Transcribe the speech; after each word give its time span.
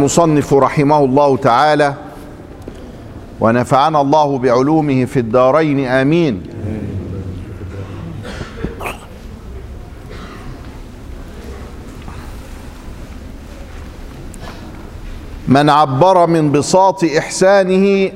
المصنف 0.00 0.54
رحمه 0.54 0.98
الله 1.04 1.36
تعالى 1.36 1.94
ونفعنا 3.40 4.00
الله 4.00 4.38
بعلومه 4.38 5.04
في 5.04 5.18
الدارين 5.18 5.86
آمين. 5.86 6.42
من 15.48 15.70
عبر 15.70 16.26
من 16.26 16.52
بساط 16.52 17.04
إحسانه 17.04 18.12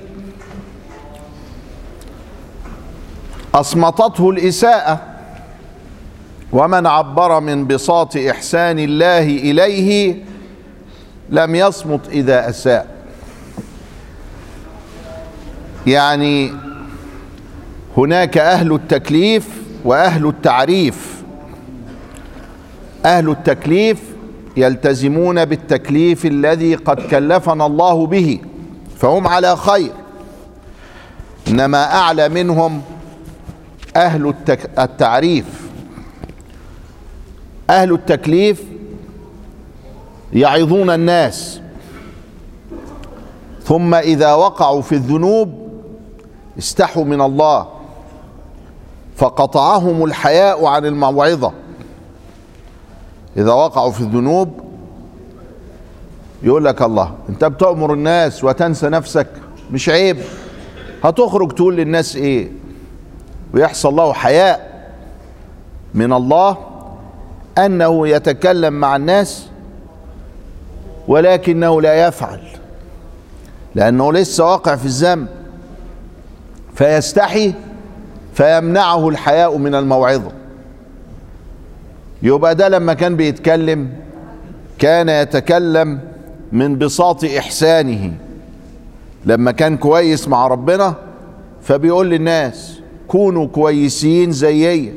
أصمتته 3.54 4.30
الإساءة 4.30 5.00
ومن 6.52 6.86
عبر 6.86 7.40
من 7.40 7.66
بساط 7.66 8.16
إحسان 8.16 8.78
الله 8.78 9.22
إليه 9.22 10.16
لم 11.30 11.54
يصمت 11.54 12.08
إذا 12.08 12.48
أساء. 12.48 12.86
يعني 15.86 16.52
هناك 17.96 18.38
أهل 18.38 18.72
التكليف 18.74 19.48
وأهل 19.84 20.26
التعريف. 20.26 21.22
أهل 23.04 23.30
التكليف 23.30 24.02
يلتزمون 24.56 25.44
بالتكليف 25.44 26.26
الذي 26.26 26.74
قد 26.74 27.00
كلفنا 27.00 27.66
الله 27.66 28.06
به 28.06 28.40
فهم 28.98 29.28
على 29.28 29.56
خير. 29.56 29.92
إنما 31.48 31.94
أعلى 31.94 32.28
منهم 32.28 32.82
التك... 34.28 34.70
التعريف. 34.78 35.44
أهل 37.70 37.92
التكليف 37.92 38.62
يعظون 40.34 40.90
الناس. 40.90 41.60
ثم 43.64 43.94
إذا 43.94 44.32
وقعوا 44.32 44.82
في 44.82 44.92
الذنوب 44.94 45.68
استحوا 46.58 47.04
من 47.04 47.20
الله. 47.20 47.66
فقطعهم 49.16 50.04
الحياء 50.04 50.66
عن 50.66 50.86
الموعظة. 50.86 51.52
إذا 53.36 53.52
وقعوا 53.52 53.90
في 53.90 54.00
الذنوب 54.00 54.60
يقول 56.42 56.64
لك 56.64 56.82
الله 56.82 57.14
أنت 57.28 57.44
بتأمر 57.44 57.92
الناس 57.92 58.44
وتنسى 58.44 58.88
نفسك 58.88 59.26
مش 59.70 59.88
عيب. 59.88 60.16
هتخرج 61.04 61.54
تقول 61.54 61.76
للناس 61.76 62.16
إيه؟ 62.16 62.52
ويحصل 63.54 63.96
له 63.96 64.12
حياء 64.12 64.74
من 65.94 66.12
الله 66.12 66.56
أنه 67.58 68.08
يتكلم 68.08 68.72
مع 68.72 68.96
الناس 68.96 69.46
ولكنه 71.08 71.80
لا 71.82 72.06
يفعل 72.06 72.40
لأنه 73.74 74.12
لسه 74.12 74.44
واقع 74.44 74.76
في 74.76 74.86
الذنب 74.86 75.26
فيستحي 76.74 77.54
فيمنعه 78.34 79.08
الحياء 79.08 79.56
من 79.58 79.74
الموعظة. 79.74 80.32
يبقى 82.22 82.54
ده 82.54 82.68
لما 82.68 82.94
كان 82.94 83.16
بيتكلم 83.16 83.88
كان 84.78 85.08
يتكلم 85.08 86.00
من 86.52 86.78
بساط 86.78 87.24
إحسانه. 87.24 88.12
لما 89.26 89.52
كان 89.52 89.76
كويس 89.76 90.28
مع 90.28 90.46
ربنا 90.46 90.94
فبيقول 91.62 92.10
للناس 92.10 92.80
كونوا 93.08 93.46
كويسين 93.46 94.32
زيي. 94.32 94.94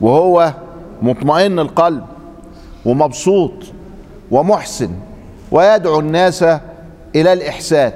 وهو 0.00 0.52
مطمئن 1.02 1.58
القلب 1.58 2.04
ومبسوط. 2.84 3.52
ومحسن 4.32 4.90
ويدعو 5.50 6.00
الناس 6.00 6.42
إلى 7.16 7.32
الإحسان. 7.32 7.92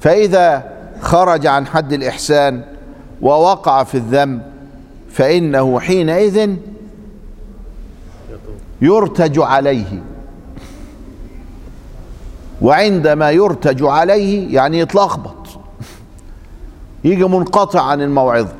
فإذا 0.00 0.72
خرج 1.00 1.46
عن 1.46 1.66
حد 1.66 1.92
الإحسان 1.92 2.64
ووقع 3.22 3.84
في 3.84 3.94
الذنب 3.94 4.42
فإنه 5.10 5.80
حينئذ 5.80 6.56
يرتج 8.80 9.38
عليه. 9.38 10.02
وعندما 12.62 13.30
يرتج 13.30 13.82
عليه 13.82 14.54
يعني 14.54 14.78
يتلخبط 14.78 15.36
يجي 17.04 17.24
منقطع 17.24 17.82
عن 17.82 18.02
الموعظة. 18.02 18.52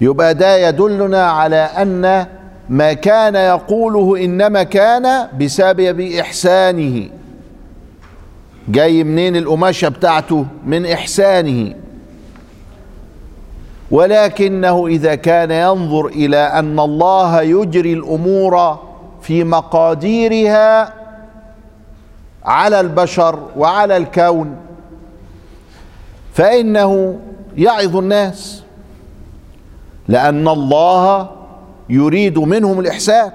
يبقى 0.00 0.34
ده 0.34 0.56
يدلنا 0.68 1.30
على 1.30 1.56
أن 1.56 2.26
ما 2.68 2.92
كان 2.92 3.34
يقوله 3.34 4.24
إنما 4.24 4.62
كان 4.62 5.28
بسبب 5.40 6.00
إحسانه. 6.00 7.08
جاي 8.68 9.04
منين 9.04 9.36
القماشة 9.36 9.88
بتاعته؟ 9.88 10.46
من 10.66 10.86
إحسانه. 10.86 11.74
ولكنه 13.90 14.86
إذا 14.86 15.14
كان 15.14 15.50
ينظر 15.50 16.06
إلى 16.06 16.36
أن 16.36 16.80
الله 16.80 17.42
يجري 17.42 17.92
الأمور 17.92 18.78
في 19.22 19.44
مقاديرها 19.44 20.92
على 22.44 22.80
البشر 22.80 23.38
وعلى 23.56 23.96
الكون 23.96 24.56
فإنه 26.34 27.18
يعظ 27.56 27.96
الناس 27.96 28.62
لأن 30.08 30.48
الله 30.48 31.30
يريد 31.88 32.38
منهم 32.38 32.80
الإحسان. 32.80 33.32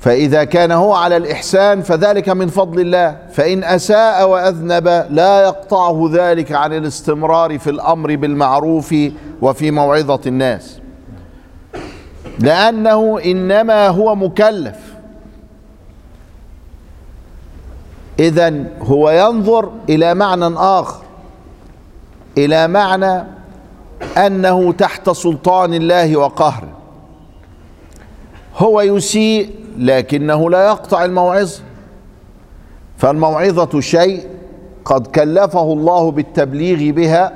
فإذا 0.00 0.44
كان 0.44 0.72
هو 0.72 0.94
على 0.94 1.16
الإحسان 1.16 1.82
فذلك 1.82 2.28
من 2.28 2.48
فضل 2.48 2.80
الله. 2.80 3.16
فإن 3.32 3.64
أساء 3.64 4.28
وأذنب 4.28 5.06
لا 5.10 5.42
يقطعه 5.42 6.10
ذلك 6.12 6.52
عن 6.52 6.72
الاستمرار 6.72 7.58
في 7.58 7.70
الأمر 7.70 8.16
بالمعروف 8.16 8.94
وفي 9.42 9.70
موعظة 9.70 10.20
الناس. 10.26 10.78
لأنه 12.38 13.20
إنما 13.24 13.88
هو 13.88 14.14
مكلف. 14.14 14.76
اذا 18.18 18.64
هو 18.80 19.10
ينظر 19.10 19.70
إلى 19.88 20.14
معنى 20.14 20.56
آخر. 20.56 21.02
إلى 22.38 22.68
معنى 22.68 23.24
أنه 24.16 24.72
تحت 24.72 25.10
سلطان 25.10 25.74
الله 25.74 26.16
وقهره 26.16 26.72
هو 28.56 28.80
يسيء 28.80 29.50
لكنه 29.78 30.50
لا 30.50 30.66
يقطع 30.66 31.04
الموعظه 31.04 31.60
فالموعظة 32.96 33.80
شيء 33.80 34.28
قد 34.84 35.06
كلفه 35.06 35.72
الله 35.72 36.10
بالتبليغ 36.10 36.94
بها 36.94 37.32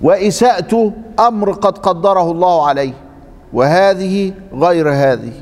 واساءته 0.00 0.92
أمر 1.18 1.52
قد 1.52 1.78
قدره 1.78 2.30
الله 2.30 2.66
عليه 2.66 2.92
وهذه 3.52 4.32
غير 4.54 4.90
هذه. 4.90 5.32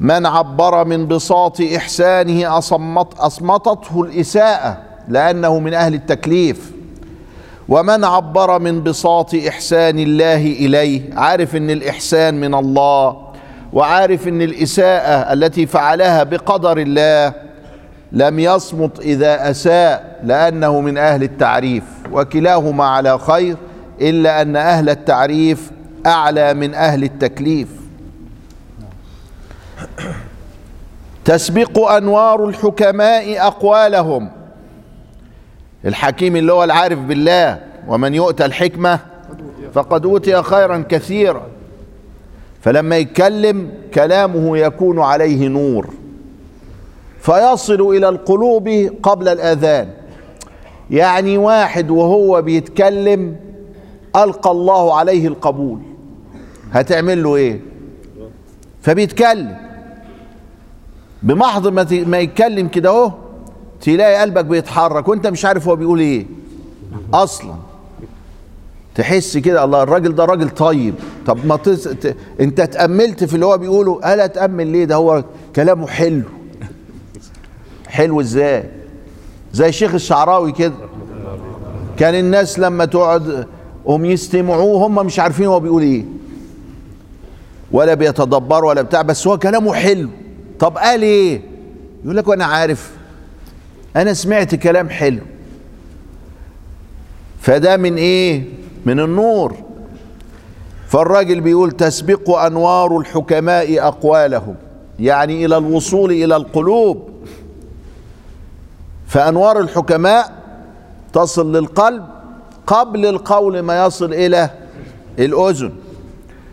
من 0.00 0.26
عبر 0.26 0.84
من 0.84 1.08
بساط 1.08 1.60
إحسانه 1.60 2.58
اصمت 2.58 3.14
أصمتته 3.18 4.02
الإساءة 4.02 4.78
لأنه 5.08 5.58
من 5.58 5.74
أهل 5.74 5.94
التكليف. 5.94 6.72
ومن 7.70 8.04
عبر 8.04 8.58
من 8.58 8.82
بساط 8.82 9.34
احسان 9.34 9.98
الله 9.98 10.36
اليه 10.36 11.14
عارف 11.14 11.56
إن 11.56 11.70
الإحسان 11.70 12.40
من 12.40 12.54
الله 12.54 13.16
وعارف 13.72 14.28
إن 14.28 14.42
الإساءة 14.42 15.32
التي 15.32 15.66
فعلها 15.66 16.22
بقدر 16.22 16.78
الله 16.78 17.34
لم 18.12 18.38
يصمت 18.38 19.00
إذا 19.00 19.50
أساء 19.50 20.20
لأنه 20.24 20.80
من 20.80 20.98
أهل 20.98 21.22
التعريف 21.22 21.84
وكلاهما 22.12 22.84
على 22.84 23.18
خير 23.18 23.56
إلا 24.00 24.42
أن 24.42 24.56
أهل 24.56 24.90
التعريف 24.90 25.70
أعلى 26.06 26.54
من 26.54 26.74
أهل 26.74 27.04
التكليف. 27.04 27.68
تسبق 31.24 31.90
أنوار 31.90 32.48
الحكماء 32.48 33.46
أقوالهم. 33.46 34.30
الحكيم 35.84 36.36
اللي 36.36 36.52
هو 36.52 36.64
العارف 36.64 36.98
بالله. 36.98 37.58
ومن 37.88 38.14
يؤتى 38.14 38.44
الحكمة 38.44 39.00
فقد 39.74 40.06
أوتي 40.06 40.42
خيرا 40.42 40.84
كثيرا. 40.88 41.42
فلما 42.60 42.96
يتكلم 42.96 43.70
كلامه 43.94 44.58
يكون 44.58 45.00
عليه 45.00 45.48
نور. 45.48 45.88
فيصل 47.20 47.80
إلى 47.96 48.08
القلوب 48.08 48.68
قبل 49.02 49.28
الآذان. 49.28 49.88
يعني 50.90 51.38
واحد 51.38 51.90
وهو 51.90 52.42
بيتكلم 52.42 53.36
ألقى 54.16 54.50
الله 54.50 54.94
عليه 54.94 55.28
القبول. 55.28 55.78
هتعمل 56.72 57.22
له 57.22 57.36
إيه؟ 57.36 57.60
فبيتكلم. 58.82 59.56
بمحض 61.22 61.68
ما 61.92 62.18
يتكلم 62.18 62.68
كده 62.68 62.90
أهو 62.90 63.12
تلاقي 63.80 64.20
قلبك 64.20 64.44
بيتحرك 64.44 65.08
وأنت 65.08 65.26
مش 65.26 65.44
عارف 65.44 65.68
هو 65.68 65.76
بيقول 65.76 66.00
إيه. 66.00 66.26
أصلا. 67.14 67.54
تحس 68.94 69.38
كده 69.38 69.64
الله 69.64 69.82
الراجل 69.82 70.14
ده 70.14 70.24
راجل 70.24 70.50
طيب. 70.50 70.94
طب 71.26 71.46
ما 71.46 71.56
تس... 71.56 71.82
ت... 71.82 72.16
انت 72.40 72.60
تأملت 72.60 73.24
في 73.24 73.34
اللي 73.34 73.46
هو 73.46 73.58
بيقوله. 73.58 74.14
ألا 74.14 74.26
تأمل 74.26 74.66
ليه؟ 74.66 74.84
ده 74.84 74.94
هو 74.94 75.24
كلامه 75.56 75.86
حلو. 75.86 76.22
حلو 77.88 78.20
إزاي؟ 78.20 78.64
زي 79.52 79.68
الشيخ 79.68 79.94
الشعراوي 79.94 80.52
كده. 80.52 80.74
كان 81.98 82.14
الناس 82.14 82.58
لما 82.58 82.84
تقعد 82.84 83.46
هم 83.86 84.04
يستمعوه 84.04 84.86
هم 84.86 85.06
مش 85.06 85.18
عارفين 85.18 85.46
هو 85.46 85.60
بيقول 85.60 85.82
إيه. 85.82 86.04
ولا 87.72 87.94
بيتدبروا 87.94 88.68
ولا 88.68 88.82
بتاع 88.82 89.02
بس 89.02 89.26
هو 89.26 89.38
كلامه 89.38 89.74
حلو. 89.74 90.08
طب 90.58 90.78
قال 90.78 91.02
إيه؟ 91.02 91.40
يقول 92.04 92.16
لك 92.16 92.28
وأنا 92.28 92.44
عارف. 92.44 92.90
أنا 93.96 94.12
سمعت 94.12 94.54
كلام 94.54 94.88
حلو. 94.88 95.20
فده 97.40 97.76
من 97.76 97.96
إيه؟ 97.96 98.44
من 98.86 99.00
النور. 99.00 99.54
فالراجل 100.88 101.40
بيقول 101.40 101.70
تسبق 101.70 102.30
أنوار 102.38 102.98
الحكماء 102.98 103.88
أقوالهم 103.88 104.54
يعني 104.98 105.44
إلى 105.44 105.56
الوصول 105.56 106.10
إلى 106.12 106.36
القلوب. 106.36 107.08
فأنوار 109.06 109.60
الحكماء 109.60 110.32
تصل 111.12 111.56
للقلب 111.56 112.04
قبل 112.66 113.06
القول 113.06 113.60
ما 113.60 113.84
يصل 113.84 114.14
إلى 114.14 114.50
الأذن. 115.18 115.72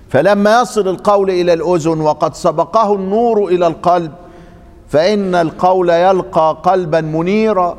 فلما 0.09 0.61
يصل 0.61 0.87
القول 0.87 1.29
إلى 1.29 1.53
الأذن 1.53 2.01
وقد 2.01 2.35
سبقه 2.35 2.95
النور 2.95 3.47
إلى 3.47 3.67
القلب 3.67 4.11
فإن 4.89 5.35
القول 5.35 5.89
يلقى 5.89 6.57
قلبا 6.63 7.01
منيرا 7.01 7.77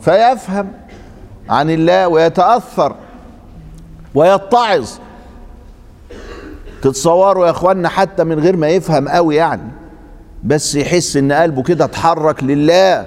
فيفهم 0.00 0.72
عن 1.48 1.70
الله 1.70 2.08
ويتأثر. 2.08 2.94
ويتعظ. 4.14 4.90
تتصوروا 6.82 7.46
يا 7.46 7.50
اخوانا 7.50 7.88
حتى 7.88 8.24
من 8.24 8.40
غير 8.40 8.56
ما 8.56 8.68
يفهم 8.68 9.08
قوي 9.08 9.36
يعني 9.36 9.70
بس 10.44 10.74
يحس 10.74 11.16
إن 11.16 11.32
قلبه 11.32 11.62
كده 11.62 11.84
اتحرك 11.84 12.44
لله. 12.44 13.06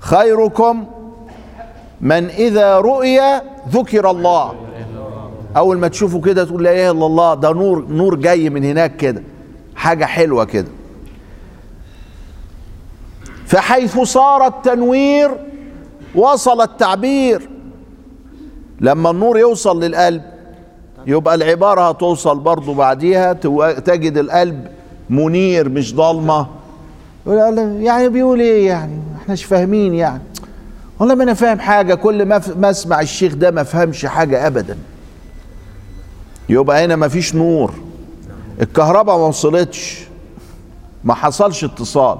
خيركم 0.00 0.84
من 2.00 2.26
إذا 2.30 2.78
رؤي 2.78 3.20
ذكر 3.68 4.10
الله. 4.10 4.54
أول 5.56 5.78
ما 5.78 5.88
تشوفه 5.88 6.20
كده 6.20 6.44
تقول 6.44 6.64
لا 6.64 6.72
إله 6.72 6.90
إلا 6.90 7.06
الله 7.06 7.34
ده 7.34 7.52
نور 7.52 7.84
نور 7.88 8.14
جاي 8.14 8.50
من 8.50 8.64
هناك 8.64 8.96
كده. 8.96 9.22
حاجة 9.76 10.04
حلوة 10.04 10.44
كده. 10.44 10.68
فحيث 13.46 13.98
صار 13.98 14.46
التنوير 14.46 15.30
وصل 16.14 16.60
التعبير. 16.60 17.48
لما 18.80 19.10
النور 19.10 19.38
يوصل 19.38 19.82
للقلب 19.84 20.22
يبقى 21.06 21.34
العبارة 21.34 21.88
هتوصل 21.88 22.38
برضو 22.38 22.74
بعديها 22.74 23.32
تجد 23.72 24.18
القلب 24.18 24.66
منير 25.10 25.68
مش 25.68 25.94
ضلمة. 25.94 26.46
يعني 27.26 28.08
بيقول 28.08 28.40
إيه 28.40 28.66
يعني؟ 28.66 28.98
احناش 29.22 29.44
فاهمين 29.44 29.94
يعني. 29.94 30.22
والله 30.98 31.14
ما 31.14 31.24
أنا 31.24 31.34
فاهم 31.34 31.58
حاجة 31.60 31.94
كل 31.94 32.26
ما, 32.26 32.40
ما 32.56 32.70
أسمع 32.70 33.00
الشيخ 33.00 33.34
ده 33.34 33.50
ما 33.50 33.62
فهمش 33.62 34.06
حاجة 34.06 34.46
ابدا. 34.46 34.78
يبقى 36.48 36.84
هنا 36.84 36.96
ما 36.96 37.08
فيش 37.08 37.34
نور. 37.34 37.74
الكهرباء 38.60 39.18
ما 39.18 39.24
وصلتش. 39.26 40.04
ما 41.04 41.14
حصلش 41.14 41.64
اتصال. 41.64 42.18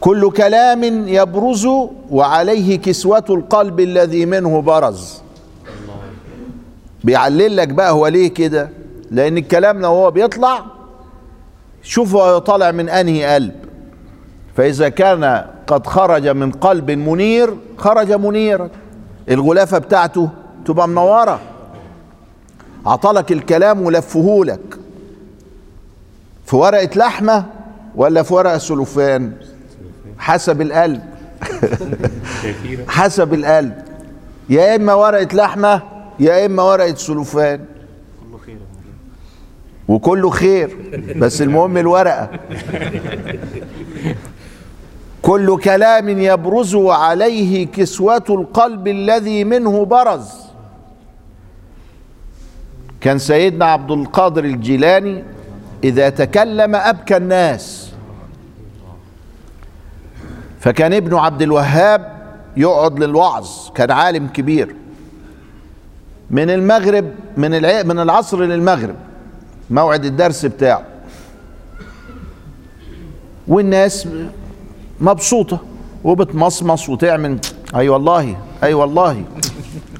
كل 0.00 0.30
كلام 0.30 1.08
يبرز 1.08 1.68
وعليه 2.10 2.78
كسوة 2.78 3.24
القلب 3.30 3.80
الذي 3.80 4.26
منه 4.26 4.60
برز. 4.60 5.22
بيعلل 7.04 7.56
لك 7.56 7.68
بقى 7.68 7.92
هو 7.92 8.06
ليه 8.06 8.28
كده؟ 8.34 8.68
لأن 9.10 9.38
الكلام 9.38 9.80
لو 9.80 9.88
هو 9.88 10.10
بيطلع 10.10 10.64
شوفوا 11.82 12.22
هو 12.22 12.38
طالع 12.38 12.70
من 12.70 12.88
أنهي 12.88 13.34
قلب. 13.34 13.54
فإذا 14.56 14.88
كان 14.88 15.44
قد 15.66 15.86
خرج 15.86 16.28
من 16.28 16.52
قلب 16.52 16.90
منير 16.90 17.54
خرج 17.76 18.12
منيرا. 18.12 18.70
الغلافة 19.30 19.78
بتاعته 19.78 20.28
تبقى 20.66 20.88
منورة. 20.88 21.40
عطلك 22.86 23.32
الكلام 23.32 23.82
ولفهولك 23.82 24.78
في 26.46 26.56
ورقة 26.56 26.90
لحمة 26.96 27.44
ولا 27.96 28.22
في 28.22 28.34
ورقة 28.34 28.58
سلوفان؟ 28.58 29.32
حسب 30.20 30.60
القلب. 30.62 31.02
حسب 32.88 33.34
القلب. 33.34 33.74
يا 34.48 34.76
إما 34.76 34.94
ورقة 34.94 35.36
لحمة 35.36 35.82
يا 36.20 36.46
إما 36.46 36.62
ورقة 36.62 36.94
سلوفان. 36.94 37.60
وكله 39.88 40.30
خير 40.30 40.76
بس 41.16 41.42
المهم 41.42 41.76
الورقة. 41.76 42.30
كل 45.22 45.58
كلام 45.58 46.08
يبرز 46.08 46.74
عليه 46.76 47.66
كسوة 47.66 48.24
القلب 48.30 48.88
الذي 48.88 49.44
منه 49.44 49.84
برز. 49.84 50.30
كان 53.00 53.18
سيدنا 53.18 53.64
عبد 53.64 53.90
القادر 53.90 54.44
الجيلاني 54.44 55.24
إذا 55.84 56.08
تكلم 56.08 56.74
أبكى 56.76 57.16
الناس. 57.16 57.79
فكان 60.60 60.92
ابنه 60.92 61.20
عبد 61.20 61.42
الوهاب 61.42 62.20
يقعد 62.56 62.98
للوعظ 62.98 63.48
كان 63.74 63.90
عالم 63.90 64.26
كبير. 64.26 64.76
من 66.30 66.50
المغرب 66.50 67.10
من. 67.36 67.50
من 67.86 67.98
العصر 67.98 68.40
للمغرب 68.40 68.94
موعد 69.70 70.04
الدرس 70.04 70.46
بتاعه. 70.46 70.82
والناس 73.48 74.08
مبسوطة 75.00 75.58
وبتمصمص 76.04 76.88
وتعمل 76.88 77.38
اي 77.76 77.88
والله 77.88 78.36
اي 78.62 78.74
والله 78.74 79.24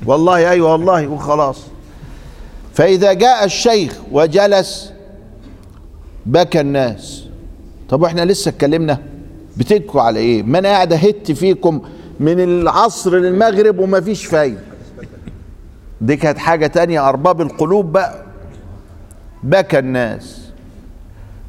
والله 0.06 0.36
اي 0.36 0.50
أيوة 0.50 0.72
والله 0.72 1.08
وخلاص. 1.08 1.62
فإذا 2.74 3.12
جاء 3.12 3.44
الشيخ 3.44 3.96
وجلس 4.12 4.92
بكى 6.26 6.60
الناس. 6.60 7.24
طب 7.88 8.02
وإحنا 8.02 8.24
لسه 8.24 8.48
اتكلمنا؟ 8.48 8.98
بتبكوا 9.56 10.02
على 10.02 10.18
إيه؟ 10.20 10.42
ما 10.42 10.58
أنا 10.58 10.68
قاعد 10.68 10.92
أهت 10.92 11.32
فيكم 11.32 11.82
من 12.20 12.40
العصر 12.40 13.16
للمغرب 13.16 13.78
وما 13.78 14.00
فيش 14.00 14.26
فايدة. 14.26 14.60
دي 16.00 16.16
كانت 16.16 16.38
حاجة 16.38 16.66
تانية 16.66 17.08
أرباب 17.08 17.40
القلوب 17.40 17.92
بقى. 17.92 18.24
بكى 19.42 19.78
الناس. 19.78 20.50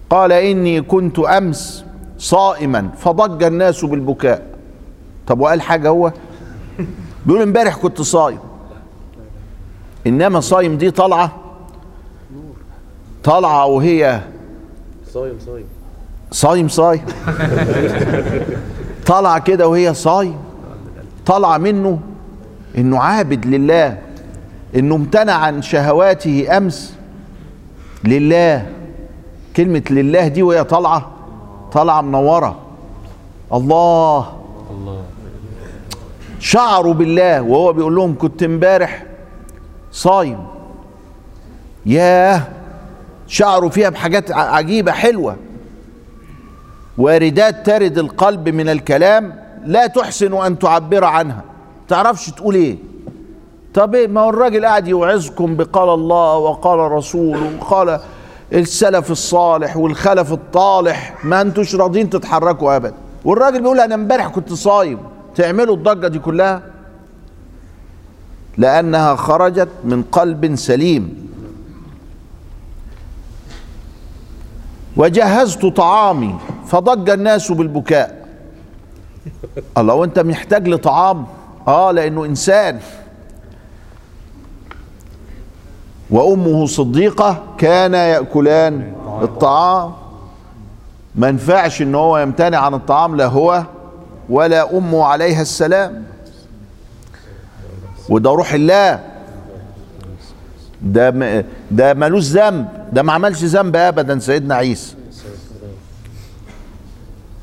قال 0.09 0.31
إني 0.31 0.81
كنت 0.81 1.19
أمس 1.19 1.85
صائما 2.17 2.89
فضج 2.97 3.43
الناس 3.43 3.85
بالبكاء. 3.85 4.45
طب 5.27 5.39
وقال 5.39 5.61
حاجة 5.61 5.89
هو؟ 5.89 6.11
بيقول 7.25 7.41
امبارح 7.41 7.75
كنت 7.75 8.01
صايم. 8.01 8.39
إنما 10.07 10.39
صايم 10.39 10.77
دي 10.77 10.91
طالعه 10.91 11.35
طالعه 13.23 13.65
وهي 13.65 14.21
صايم 15.13 15.37
صايم. 15.45 15.65
صايم 16.31 16.67
صايم. 16.67 17.01
طالعه 19.07 19.39
كده 19.39 19.67
وهي 19.67 19.93
صايم. 19.93 20.35
طالعه 21.25 21.57
منه 21.57 21.99
إنه 22.77 22.99
عابد 22.99 23.45
لله 23.45 23.97
إنه 24.75 24.95
امتنع 24.95 25.33
عن 25.33 25.61
شهواته 25.61 26.57
أمس 26.57 26.93
لله. 28.03 28.67
كلمة 29.55 29.83
لله 29.89 30.27
دي 30.27 30.43
وهي 30.43 30.63
طالعة 30.63 31.11
طالعة 31.71 32.01
منورة 32.01 32.59
الله 33.53 34.33
الله. 34.71 35.01
شعروا 36.39 36.93
بالله 36.93 37.41
وهو 37.41 37.73
بيقول 37.73 37.95
لهم 37.95 38.17
كنت 38.17 38.43
امبارح 38.43 39.03
صايم. 39.91 40.39
ياه. 41.85 42.41
شعروا 43.27 43.69
فيها 43.69 43.89
بحاجات 43.89 44.31
ع- 44.31 44.55
عجيبة 44.55 44.91
حلوة. 44.91 45.35
واردات 46.97 47.65
ترد 47.65 47.97
القلب 47.97 48.49
من 48.49 48.69
الكلام 48.69 49.35
لا 49.65 49.87
تحسن 49.87 50.33
أن 50.33 50.59
تعبر 50.59 51.03
عنها. 51.03 51.41
تعرفش 51.87 52.29
تقول 52.29 52.55
إيه؟ 52.55 52.77
طب 53.73 53.95
إيه؟ 53.95 54.07
ما 54.07 54.21
هو 54.21 54.29
الراجل 54.29 54.65
قاعد 54.65 54.87
يوعظكم 54.87 55.55
بقال 55.55 55.89
الله 55.89 56.37
وقال 56.37 56.79
رسوله 56.91 57.51
وقال 57.59 57.99
السلف 58.53 59.11
الصالح 59.11 59.77
والخلف 59.77 60.31
الطالح 60.31 61.25
ما 61.25 61.41
أنتوش 61.41 61.75
راضيين 61.75 62.09
تتحركوا 62.09 62.75
ابدا. 62.75 62.93
والراجل 63.25 63.61
بيقول 63.61 63.79
أنا 63.79 63.95
امبارح 63.95 64.27
كنت 64.27 64.53
صايم. 64.53 64.97
تعملوا 65.35 65.75
الضجة 65.75 66.07
دي 66.07 66.19
كلها؟ 66.19 66.61
لأنها 68.57 69.15
خرجت 69.15 69.69
من 69.83 70.03
قلب 70.03 70.55
سليم. 70.55 71.31
وجهزت 74.97 75.65
طعامي. 75.65 76.35
فضج 76.71 77.09
الناس 77.09 77.51
بالبكاء. 77.51 78.27
الله 79.77 79.93
وانت 79.93 80.19
محتاج 80.19 80.67
لطعام. 80.67 81.25
آه 81.67 81.91
لأنه 81.91 82.25
إنسان. 82.25 82.79
وأمه 86.09 86.65
صديقة 86.65 87.43
كان 87.57 87.93
يأكلان 87.93 88.93
الطعام. 89.21 89.91
ما 91.15 91.27
ينفعش 91.27 91.81
إن 91.81 91.95
هو 91.95 92.17
يمتنع 92.17 92.57
عن 92.57 92.73
الطعام 92.73 93.15
لا 93.15 93.25
هو 93.25 93.63
ولا 94.29 94.77
أمه 94.77 95.05
عليها 95.05 95.41
السلام. 95.41 96.03
وده 98.09 98.29
روح 98.29 98.53
الله. 98.53 98.99
ده 100.81 101.09
ده 101.71 101.93
ملوش 101.93 102.23
ذنب. 102.23 102.67
ده 102.93 103.03
ما 103.03 103.13
عملش 103.13 103.43
ذنب 103.43 103.75
ابدا 103.75 104.19
سيدنا 104.19 104.55
عيسى. 104.55 105.00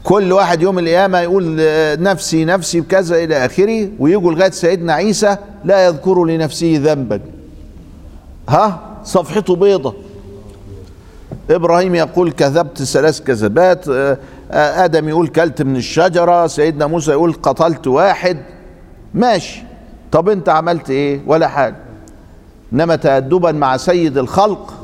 كل 0.08 0.32
واحد 0.32 0.62
يوم 0.62 0.78
القيامة 0.78 1.18
يقول 1.20 1.56
آه، 1.60 1.96
نفسي 1.96 2.44
نفسي 2.44 2.80
بكذا 2.80 3.24
إلى 3.24 3.46
آخره 3.46 3.88
ويجوا 3.98 4.32
لغاية 4.32 4.50
سيدنا 4.50 4.92
عيسى 4.92 5.36
لا 5.64 5.86
يذكر 5.86 6.24
لنفسه 6.24 6.80
ذنبا. 6.84 7.20
ها؟ 8.48 8.80
صفحته 9.04 9.56
بيضة. 9.56 9.94
إبراهيم 11.50 11.94
يقول 11.94 12.32
كذبت 12.32 12.82
ثلاث 12.82 13.20
كذبات. 13.20 13.88
آه، 13.88 14.18
آه، 14.50 14.84
آدم 14.84 15.08
يقول 15.08 15.28
كلت 15.28 15.62
من 15.62 15.76
الشجرة. 15.76 16.46
سيدنا 16.46 16.86
موسى 16.86 17.10
يقول 17.10 17.32
قتلت 17.32 17.86
واحد. 17.86 18.38
ماشي. 19.14 19.62
طب 20.12 20.28
أنت 20.28 20.48
عملت 20.48 20.90
إيه؟ 20.90 21.20
ولا 21.26 21.48
حاجة. 21.48 21.76
إنما 22.72 22.96
تأدبا 22.96 23.52
مع 23.52 23.76
سيد 23.76 24.18
الخلق 24.18 24.74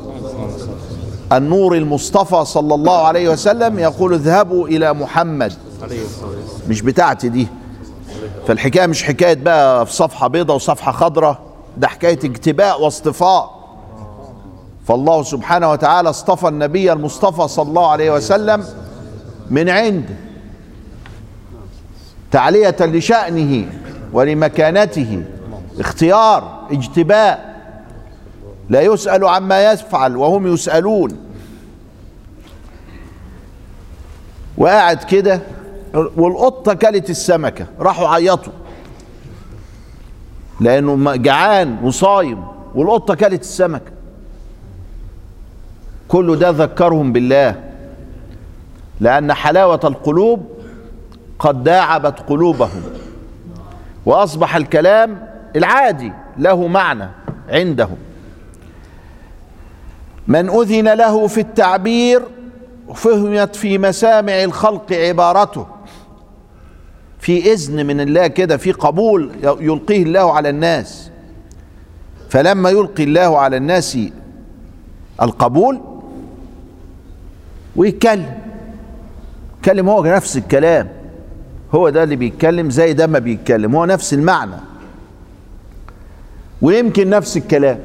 النور 1.33 1.77
المصطفى 1.77 2.45
صلى 2.45 2.75
الله 2.75 3.07
عليه 3.07 3.29
وسلم 3.29 3.79
يقول 3.79 4.15
اذهبوا 4.15 4.69
إلى 4.69 4.93
محمد. 4.95 5.53
مش 6.69 6.83
بتاعتي 6.83 7.29
دي. 7.29 7.49
فالحكاية 8.47 8.87
مش 8.87 9.03
حكاية 9.05 9.35
بقى 9.35 9.87
في 9.87 9.93
صفحة 9.93 10.29
بيضة 10.29 10.55
وصفحة 10.55 10.93
خضراء 10.93 11.39
ده 11.77 11.89
حكاية 11.89 12.19
اجتباء 12.25 12.83
واصطفاء. 12.83 13.55
فالله 14.89 15.23
سبحانه 15.23 15.71
وتعالى 15.71 16.11
اصطفى 16.11 16.49
النبي 16.49 16.93
المصطفى 16.93 17.49
صلى 17.49 17.69
الله 17.69 17.87
عليه 17.91 18.11
وسلم 18.11 18.65
من 19.51 19.69
عنده 19.69 20.15
تعلية 22.33 22.77
لشأنه 22.81 23.67
ولمكانته. 24.13 25.23
اختيار 25.81 26.61
اجتباء. 26.71 27.54
لا 28.69 28.81
يسأل 28.81 29.25
عما 29.25 29.73
يفعل 29.73 30.17
وهم 30.17 30.55
يسألون. 30.55 31.11
وقاعد 34.59 35.05
كده 35.05 35.41
والقطة 35.95 36.75
كلت 36.75 37.11
السمكة 37.11 37.67
راحوا 37.81 38.09
عيطوا. 38.09 38.53
لأنه 40.61 41.17
جعان 41.17 41.79
وصايم 41.83 42.45
والقطة 42.75 43.15
كلت 43.15 43.41
السمكة. 43.41 43.93
كل 46.09 46.39
ده 46.39 46.51
ذكرهم 46.51 47.13
بالله. 47.13 47.61
لأن 49.01 49.33
حلاوة 49.33 49.81
القلوب 49.85 50.49
قد 51.39 51.65
داعبت 51.65 52.21
قلوبهم. 52.29 52.83
وأصبح 54.07 54.57
الكلام 54.57 55.29
العادي 55.57 56.13
له 56.39 56.67
معنى 56.67 57.09
عندهم. 57.49 57.97
من 60.29 60.49
أذن 60.51 60.95
له 60.95 61.27
في 61.27 61.41
التعبير 61.41 62.23
فهمت 62.95 63.57
في 63.57 63.79
مسامع 63.79 64.45
الخلق 64.45 64.93
عبارته. 64.93 65.67
في 67.19 67.53
إذن 67.53 67.87
من 67.87 68.01
الله 68.01 68.27
كده 68.27 68.57
في 68.57 68.73
قبول 68.73 69.31
يلقيه 69.43 70.03
الله 70.03 70.33
على 70.33 70.49
الناس. 70.49 71.11
فلما 72.31 72.71
يلقي 72.71 73.05
الله 73.05 73.39
على 73.39 73.57
الناس 73.57 73.99
القبول 75.23 75.81
ويتكلم. 77.77 78.39
يتكلم 79.59 79.89
هو 79.89 80.05
نفس 80.05 80.37
الكلام. 80.37 80.89
هو 81.75 81.89
ده 81.89 82.03
اللي 82.03 82.17
بيتكلم 82.17 82.71
زي 82.71 82.93
ده 82.93 83.07
ما 83.07 83.19
بيتكلم 83.19 83.77
هو 83.77 83.85
نفس 83.85 84.15
المعنى. 84.15 84.57
ويمكن 86.63 87.11
نفس 87.11 87.37
الكلام. 87.37 87.79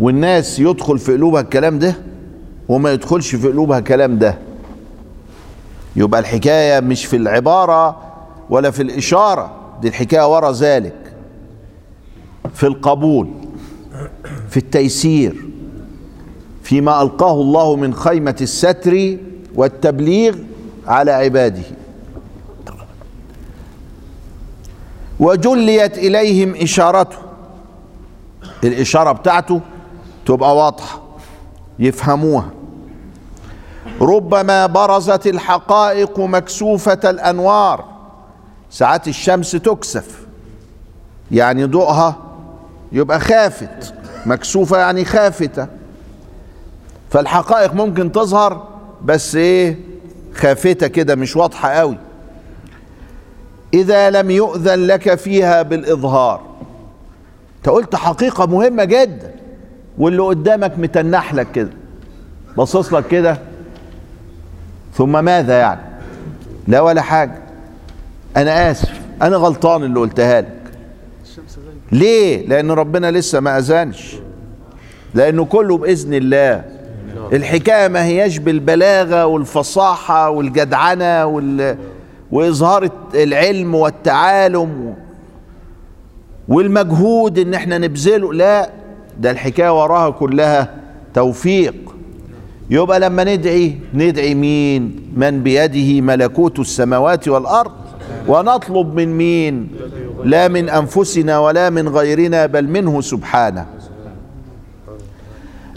والناس 0.00 0.58
يدخل 0.58 0.98
في 0.98 1.12
قلوبها 1.12 1.40
الكلام 1.40 1.78
ده 1.78 1.94
وما 2.68 2.92
يدخلش 2.92 3.34
في 3.34 3.48
قلوبها 3.48 3.78
الكلام 3.78 4.18
ده. 4.18 4.38
يبقى 5.96 6.20
الحكاية 6.20 6.80
مش 6.80 7.04
في 7.06 7.16
العبارة 7.16 7.96
ولا 8.50 8.70
في 8.70 8.82
الإشارة 8.82 9.52
دي 9.82 9.88
الحكاية 9.88 10.34
ورا 10.34 10.52
ذلك. 10.52 11.12
في 12.54 12.66
القبول 12.66 13.28
في 14.50 14.56
التيسير 14.56 15.44
فيما 16.62 17.02
ألقاه 17.02 17.34
الله 17.40 17.76
من 17.76 17.94
خيمة 17.94 18.36
الستر 18.40 19.16
والتبليغ 19.54 20.36
على 20.86 21.10
عباده. 21.10 21.62
وجليت 25.20 25.98
إليهم 25.98 26.54
إشارته. 26.54 27.16
الإشارة 28.64 29.12
بتاعته 29.12 29.60
تبقى 30.28 30.56
واضحة. 30.56 31.02
يفهموها. 31.78 32.50
ربما 34.00 34.66
برزت 34.66 35.26
الحقائق 35.26 36.20
مكسوفة 36.20 37.00
الأنوار. 37.04 37.84
ساعات 38.70 39.08
الشمس 39.08 39.50
تكسف. 39.50 40.26
يعني 41.30 41.64
ضوءها 41.64 42.16
يبقى 42.92 43.20
خافت. 43.20 43.94
مكسوفة 44.26 44.78
يعني 44.78 45.04
خافتة. 45.04 45.66
فالحقائق 47.10 47.74
ممكن 47.74 48.12
تظهر 48.12 48.68
بس 49.04 49.34
إيه؟ 49.34 49.78
خافتة 50.34 50.86
كده 50.86 51.14
مش 51.14 51.36
واضحة 51.36 51.68
قوي. 51.70 51.98
إذا 53.74 54.10
لم 54.10 54.30
يؤذن 54.30 54.86
لك 54.86 55.14
فيها 55.14 55.62
بالإظهار. 55.62 56.40
أنت 57.58 57.68
قلت 57.68 57.96
حقيقة 57.96 58.46
مهمة 58.46 58.84
جدا. 58.84 59.37
واللي 59.98 60.22
قدامك 60.22 60.78
متنح 60.78 61.34
لك 61.34 61.52
كده 61.52 61.70
باصص 62.56 62.92
لك 62.92 63.06
كده. 63.08 63.38
ثم 64.94 65.24
ماذا 65.24 65.58
يعني؟ 65.58 65.80
لا 66.68 66.80
ولا 66.80 67.02
حاجة. 67.02 67.38
أنا 68.36 68.70
آسف 68.70 69.00
أنا 69.22 69.36
غلطان 69.36 69.82
اللي 69.82 70.00
قلتها 70.00 70.40
لك. 70.40 70.54
ليه؟ 71.92 72.46
لأن 72.46 72.70
ربنا 72.70 73.10
لسه 73.10 73.40
ما 73.40 73.58
أذنش 73.58 74.16
لأنه 75.14 75.44
كله 75.44 75.78
بإذن 75.78 76.14
الله. 76.14 76.64
الحكاية 77.32 77.88
ما 77.88 78.04
هياش 78.04 78.38
بالبلاغة 78.38 79.26
والفصاحة 79.26 80.30
والجدعنة 80.30 81.26
وال... 81.26 81.76
وإظهار 82.32 82.90
العلم 83.14 83.74
والتعالم 83.74 84.94
والمجهود 86.48 87.38
إن 87.38 87.54
إحنا 87.54 87.78
نبذله. 87.78 88.32
لا. 88.32 88.70
ده 89.18 89.30
الحكاية 89.30 89.82
وراها 89.82 90.10
كلها 90.10 90.74
توفيق. 91.14 91.74
يبقى 92.70 93.00
لما 93.00 93.24
ندعي 93.24 93.78
ندعي 93.94 94.34
مين؟ 94.34 95.10
من 95.16 95.42
بيده 95.42 96.00
ملكوت 96.00 96.58
السماوات 96.58 97.28
والأرض 97.28 97.72
ونطلب 98.28 98.94
من 98.94 99.08
مين؟ 99.18 99.68
لا 100.24 100.48
من 100.48 100.68
أنفسنا 100.68 101.38
ولا 101.38 101.70
من 101.70 101.88
غيرنا 101.88 102.46
بل 102.46 102.68
منه 102.68 103.00
سبحانه. 103.00 103.66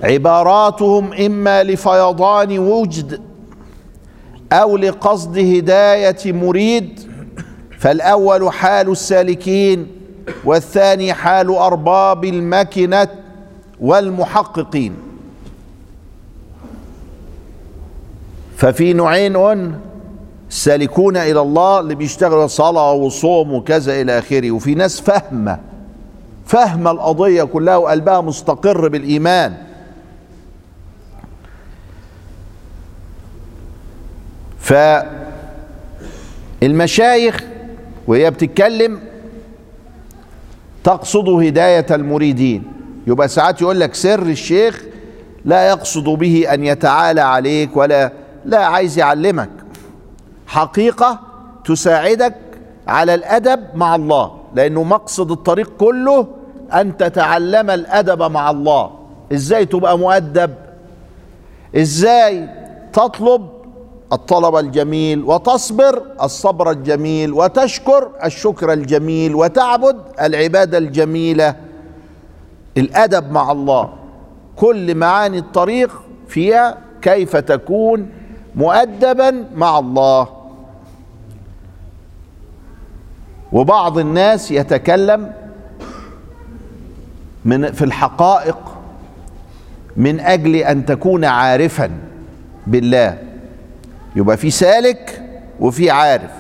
عباراتهم 0.04 1.14
إما 1.14 1.64
لفيضان 1.64 2.60
وجد 2.60 3.22
أو 4.54 4.78
لقصد 4.78 5.38
هداية 5.38 6.34
مريد. 6.34 7.00
فالأول 7.80 8.54
حال 8.54 8.90
السالكين 8.90 9.88
والثاني 10.46 11.14
حال 11.14 11.50
أرباب 11.50 12.26
المكنة 12.26 13.08
والمحققين. 13.82 14.96
ففي 18.58 18.94
نوعين 18.94 19.76
السالكون 20.50 21.18
إلى 21.18 21.42
الله 21.42 21.80
اللي 21.80 21.96
بيشتغلوا 21.96 22.48
صلاة 22.48 22.92
وصوم 22.94 23.54
وكذا 23.54 24.02
إلى 24.02 24.20
آخره. 24.20 24.52
وفي 24.52 24.76
ناس 24.76 25.02
فاهمة 25.02 25.60
فاهمة 26.46 26.92
القضية 26.92 27.44
كلها 27.44 27.78
وقلبها 27.78 28.22
مستقر 28.22 28.88
بالإيمان. 28.88 29.58
فالمشايخ 36.62 37.44
وهي 38.08 38.32
بتتكلم 38.32 39.00
تقصد 40.84 41.30
هداية 41.30 41.86
المريدين. 41.92 42.64
يبقى 43.08 43.28
ساعات 43.28 43.62
يقول 43.62 43.80
لك 43.80 43.96
سر 43.96 44.22
الشيخ 44.22 44.84
لا 45.46 45.68
يقصد 45.70 46.04
به 46.04 46.54
أن 46.54 46.64
يتعالى 46.64 47.22
عليك 47.22 47.78
ولا 47.78 48.12
لا 48.46 48.66
عايز 48.66 48.98
يعلمك. 49.00 49.50
حقيقة 50.48 51.20
تساعدك 51.66 52.36
على 52.88 53.14
الأدب 53.14 53.60
مع 53.76 53.96
الله 53.96 54.32
لأنه 54.56 54.84
مقصد 54.84 55.32
الطريق 55.32 55.72
كله 55.78 56.28
أن 56.74 56.98
تتعلم 56.98 57.70
الأدب 57.70 58.24
مع 58.24 58.52
الله. 58.52 58.92
إزاي 59.34 59.66
تبقى 59.66 59.98
مؤدب؟ 59.98 60.54
إزاي 61.76 62.50
تطلب 62.94 63.48
الطلب 64.14 64.56
الجميل 64.56 65.24
وتصبر 65.24 66.02
الصبر 66.24 66.72
الجميل 66.72 67.34
وتشكر 67.34 68.10
الشكر 68.24 68.74
الجميل 68.74 69.36
وتعبد 69.36 69.98
العبادة 70.22 70.78
الجميلة؟ 70.78 71.56
الأدب 72.78 73.32
مع 73.32 73.52
الله. 73.52 73.94
كل 74.56 74.96
معاني 74.96 75.38
الطريق 75.38 76.02
فيها 76.28 76.78
كيف 77.02 77.36
تكون 77.36 78.10
مؤدبا 78.56 79.46
مع 79.56 79.80
الله. 79.80 80.28
وبعض 83.52 83.98
الناس 83.98 84.52
يتكلم 84.52 85.34
من 87.46 87.72
في 87.72 87.86
الحقائق 87.86 88.58
من 89.98 90.20
أجل 90.20 90.56
أن 90.56 90.86
تكون 90.86 91.26
عارفا 91.26 91.92
بالله. 92.68 93.18
يبقى 94.16 94.38
في 94.38 94.52
سالك 94.52 95.24
وفي 95.60 95.90
عارف. 95.90 96.32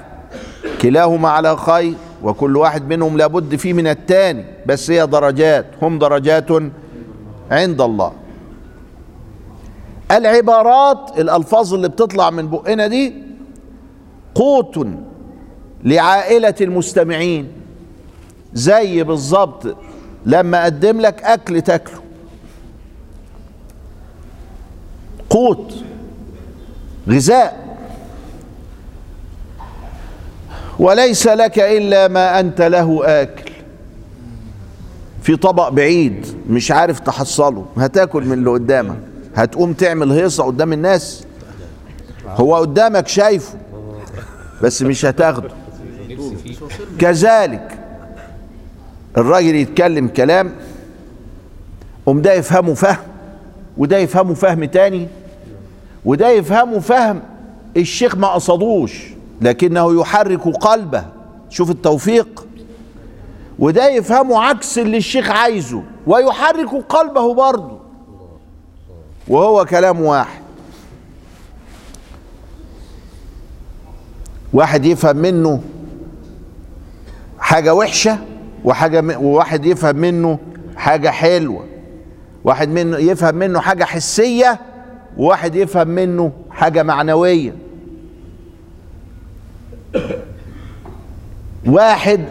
كلاهما 0.82 1.30
على 1.30 1.58
خير. 1.58 1.94
وكل 2.24 2.58
واحد 2.58 2.88
منهم 2.88 3.18
لابد 3.18 3.56
فيه 3.56 3.74
من 3.74 3.88
التاني 3.88 4.46
بس 4.66 4.92
هي 4.92 5.08
درجات 5.08 5.66
هم 5.82 6.00
درجات 6.00 6.50
عند 7.52 7.82
الله. 7.82 8.14
العبارات 10.12 11.20
الألفاظ 11.20 11.74
اللي 11.74 11.90
بتطلع 11.90 12.30
من 12.30 12.50
بقنا 12.50 12.88
دي 12.88 13.14
قوت 14.36 14.88
لعائلة 15.84 16.56
المستمعين. 16.62 17.48
زي 18.54 19.04
بالظبط 19.04 19.76
لما 20.26 20.64
أقدم 20.64 21.02
لك 21.02 21.24
أكل 21.24 21.62
تاكله. 21.62 22.02
قوت 25.30 25.74
غذاء. 27.10 27.71
وليس 30.82 31.28
لك 31.28 31.60
إلا 31.60 32.08
ما 32.08 32.40
أنت 32.40 32.62
له 32.62 33.02
آكل. 33.06 33.52
في 35.22 35.36
طبق 35.36 35.70
بعيد 35.70 36.26
مش 36.50 36.72
عارف 36.72 37.00
تحصله 37.00 37.66
هتاكل 37.78 38.26
من 38.26 38.34
اللي 38.34 38.50
قدامك. 38.50 38.98
هتقوم 39.36 39.74
تعمل 39.74 40.12
هيصة 40.12 40.44
قدام 40.44 40.74
الناس. 40.74 41.24
هو 42.28 42.56
قدامك 42.56 43.08
شايفه 43.08 43.54
بس 44.64 44.82
مش 44.82 45.06
هتاخده. 45.06 45.50
كذلك 47.00 47.78
الراجل 49.18 49.56
يتكلم 49.56 50.08
كلام 50.08 50.52
قوم 52.06 52.22
ده 52.22 52.34
يفهمه 52.34 52.74
فهم 52.74 52.98
وده 53.78 53.98
يفهمه 53.98 54.34
فهم 54.34 54.66
تاني 54.66 55.08
وده 56.06 56.30
يفهمه 56.30 56.80
فهم 56.80 57.22
الشيخ 57.78 58.16
ما 58.18 58.28
قصدوش. 58.28 59.12
لكنه 59.42 60.02
يحرك 60.02 60.48
قلبه. 60.48 61.06
شوف 61.50 61.70
التوفيق. 61.70 62.48
وده 63.60 63.90
يفهمه 63.90 64.44
عكس 64.44 64.80
اللي 64.80 64.98
الشيخ 64.98 65.30
عايزه 65.30 65.84
ويحرك 66.08 66.70
قلبه 66.90 67.34
برضه. 67.34 67.78
وهو 69.28 69.66
كلام 69.66 70.02
واحد. 70.02 70.42
واحد 74.54 74.86
يفهم 74.86 75.18
منه 75.18 75.62
حاجة 77.40 77.74
وحشة 77.74 78.18
وحاجة 78.64 79.18
وواحد 79.18 79.66
يفهم 79.66 79.96
منه 79.96 80.40
حاجة 80.76 81.10
حلوة. 81.10 81.66
واحد 82.44 82.70
منه 82.70 82.98
يفهم 82.98 83.36
منه 83.36 83.60
حاجة 83.60 83.84
حسية 83.84 84.60
وواحد 85.18 85.56
يفهم 85.56 85.88
منه 85.88 86.32
حاجة 86.52 86.84
معنوية. 86.84 87.71
واحد 91.66 92.26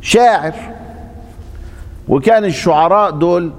شاعر. 0.00 0.54
وكان 2.08 2.44
الشعراء 2.44 3.10
دول 3.10 3.52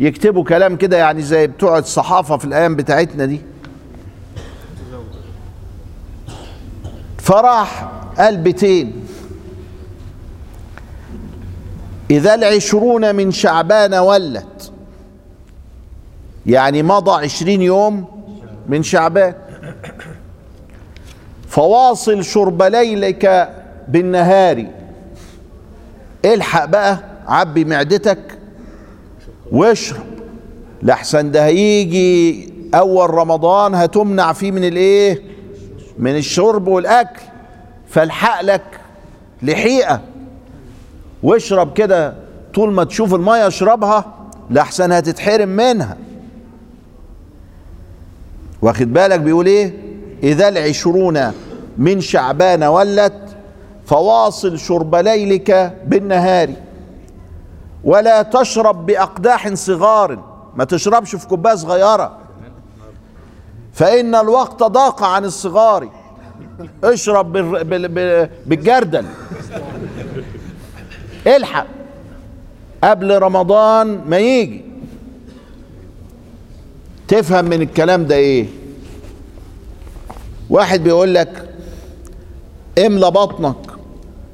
يكتبوا 0.00 0.44
كلام 0.44 0.76
كده 0.76 0.96
يعني 0.96 1.22
زي 1.22 1.46
بتوع 1.46 1.78
الصحافة 1.78 2.36
في 2.36 2.44
الأيام 2.44 2.76
بتاعتنا 2.76 3.24
دي. 3.24 3.40
فراح 7.18 7.90
قال 8.18 8.36
بيتين. 8.36 9.06
إذا 12.10 12.34
العشرون 12.34 13.14
من 13.14 13.30
شعبان 13.30 13.94
ولت. 13.94 14.72
يعني 16.46 16.82
مضى 16.82 17.24
عشرين 17.24 17.62
يوم 17.62 18.04
من 18.68 18.82
شعبان. 18.82 19.34
فواصل 21.56 22.24
شرب 22.24 22.62
ليلك 22.62 23.54
بالنهار. 23.88 24.66
الحق 26.24 26.64
بقى 26.64 26.98
عبي 27.26 27.64
معدتك 27.64 28.38
واشرب. 29.52 30.06
لحسن 30.82 31.30
ده 31.30 31.44
هيجي 31.44 32.48
أول 32.74 33.10
رمضان 33.10 33.74
هتمنع 33.74 34.32
فيه 34.32 34.50
من 34.50 34.64
الإيه؟ 34.64 35.22
من 35.98 36.16
الشرب 36.16 36.66
والأكل. 36.66 37.20
فالحق 37.88 38.42
لك 38.42 38.64
لحيقة. 39.42 40.00
واشرب 41.22 41.72
كده 41.72 42.14
طول 42.54 42.72
ما 42.72 42.84
تشوف 42.84 43.14
المية 43.14 43.46
اشربها 43.46 44.14
لحسن 44.50 44.92
هتتحرم 44.92 45.48
منها. 45.48 45.96
واخد 48.62 48.92
بالك 48.92 49.20
بيقول 49.20 49.46
إيه؟ 49.46 49.74
إذا 50.22 50.48
العشرون 50.48 51.32
من 51.78 52.00
شعبان 52.00 52.62
ولت 52.64 53.36
فواصل 53.86 54.58
شرب 54.58 54.94
ليلك 54.94 55.76
بالنهار. 55.86 56.50
ولا 57.84 58.22
تشرب 58.22 58.86
بأقداح 58.86 59.54
صغار 59.54 60.24
ما 60.56 60.64
تشربش 60.64 61.16
في 61.16 61.26
كوباية 61.26 61.54
صغيرة. 61.54 62.18
فإن 63.72 64.14
الوقت 64.14 64.62
ضاق 64.62 65.02
عن 65.02 65.24
الصغار. 65.24 65.88
اشرب 66.84 67.32
بال- 67.32 67.64
بال- 67.64 67.88
بال- 67.88 68.28
بالجردل. 68.46 69.04
الحق. 71.26 71.66
قبل 72.84 73.18
رمضان 73.18 74.00
ما 74.06 74.18
يجي. 74.18 74.64
تفهم 77.08 77.44
من 77.44 77.62
الكلام 77.62 78.04
ده 78.06 78.14
إيه؟ 78.14 78.46
واحد 80.50 80.84
بيقول 80.84 81.14
لك 81.14 81.45
املى 82.78 83.10
بطنك 83.10 83.56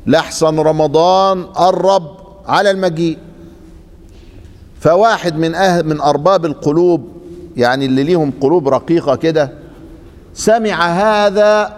لحسن 0.06 0.58
رمضان 0.58 1.44
قرب 1.44 2.16
على 2.46 2.70
المجيء. 2.70 3.18
فواحد 4.80 5.36
من 5.36 5.54
أهل 5.54 5.86
من 5.86 6.00
أرباب 6.00 6.44
القلوب 6.46 7.08
يعني 7.56 7.86
اللي 7.86 8.02
ليهم 8.04 8.32
قلوب 8.40 8.68
رقيقة 8.68 9.16
كده 9.16 9.52
سمع 10.34 10.86
هذا 10.86 11.76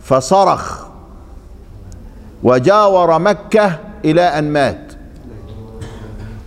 فصرخ. 0.00 0.86
وجاور 2.42 3.18
مكة 3.18 3.78
إلى 4.04 4.22
أن 4.22 4.50
مات. 4.52 4.92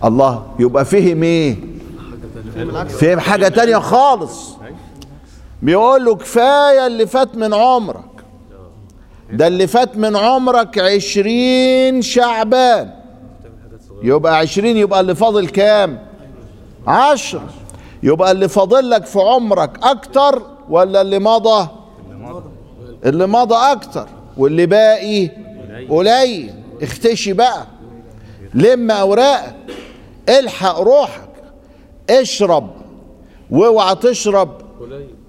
الله 0.04 0.46
يبقى 0.58 0.84
فهم 0.84 1.22
إيه؟ 1.22 1.56
فهم 2.88 3.20
حاجة 3.20 3.48
تانية 3.48 3.76
خالص. 3.76 4.52
بيقول 5.62 6.04
له 6.04 6.16
كفاية 6.16 6.86
اللي 6.86 7.06
فات 7.06 7.36
من 7.36 7.54
عمرك 7.54 8.11
ده 9.32 9.46
اللي 9.46 9.66
فات 9.66 9.96
من 9.96 10.16
عمرك 10.16 10.78
عشرين 10.78 12.02
شعبان. 12.02 12.90
يبقى 14.02 14.38
عشرين 14.38 14.76
يبقى 14.76 15.00
اللي 15.00 15.14
فاضل 15.14 15.48
كام؟ 15.48 15.98
عشر. 16.86 17.42
يبقى 18.02 18.32
اللي 18.32 18.48
فاضل 18.48 18.90
لك 18.90 19.06
في 19.06 19.18
عمرك 19.18 19.70
أكتر 19.82 20.42
ولا 20.68 21.00
اللي 21.00 21.18
مضى؟ 21.18 21.68
اللي 23.04 23.26
مضى 23.26 23.54
أكتر. 23.54 24.08
واللي 24.36 24.66
باقي؟ 24.66 25.30
قليل. 25.88 26.54
اختشي 26.82 27.32
بقى. 27.32 27.66
لم 28.54 28.90
أوراقك. 28.90 29.54
الحق 30.28 30.78
روحك. 30.80 31.28
اشرب. 32.10 32.70
واوعى 33.50 33.94
تشرب. 33.94 34.50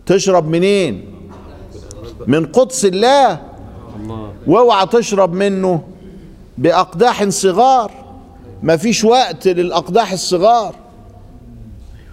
تشرب 0.05 0.47
منين؟ 0.47 1.13
من 2.27 2.45
قدس 2.45 2.85
الله. 2.85 3.52
واوعى 4.47 4.85
تشرب 4.85 5.33
منه 5.33 5.81
بأقداح 6.57 7.29
صغار. 7.29 7.91
مفيش 8.63 9.03
وقت 9.03 9.47
للأقداح 9.47 10.11
الصغار. 10.11 10.75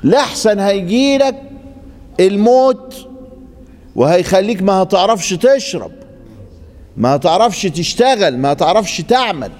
لحسن 0.04 0.58
هيجيلك 0.58 1.42
الموت 2.20 2.94
وهيخليك 3.96 4.62
ما 4.62 4.72
هتعرفش 4.72 5.30
تشرب 5.30 5.92
ما 6.96 7.16
هتعرفش 7.16 7.62
تشتغل 7.62 8.38
ما 8.38 8.52
هتعرفش 8.52 9.00
تعمل. 9.00 9.52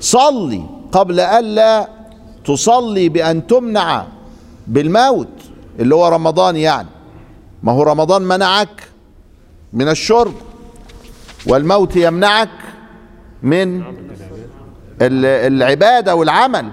صلي 0.00 0.62
قبل 0.92 1.20
ألا 1.20 1.88
تصلي 2.44 3.08
بأن 3.08 3.46
تمنع 3.46 4.06
بالموت 4.66 5.28
اللي 5.80 5.94
هو 5.94 6.08
رمضان 6.08 6.56
يعني. 6.56 6.88
ما 7.62 7.72
هو 7.72 7.82
رمضان 7.82 8.22
منعك 8.22 8.88
من 9.72 9.88
الشرب. 9.88 10.34
والموت 11.46 11.96
يمنعك 11.96 12.48
من 13.42 13.82
العبادة 15.02 16.14
والعمل. 16.14 16.68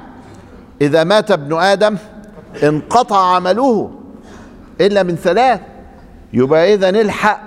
إذا 0.81 1.03
مات 1.03 1.31
ابن 1.31 1.53
آدم 1.53 1.97
انقطع 2.63 3.35
عمله 3.35 3.91
إلا 4.81 5.03
من 5.03 5.15
ثلاث. 5.15 5.59
يبقى 6.33 6.73
إذا 6.73 6.91
نلحق 6.91 7.41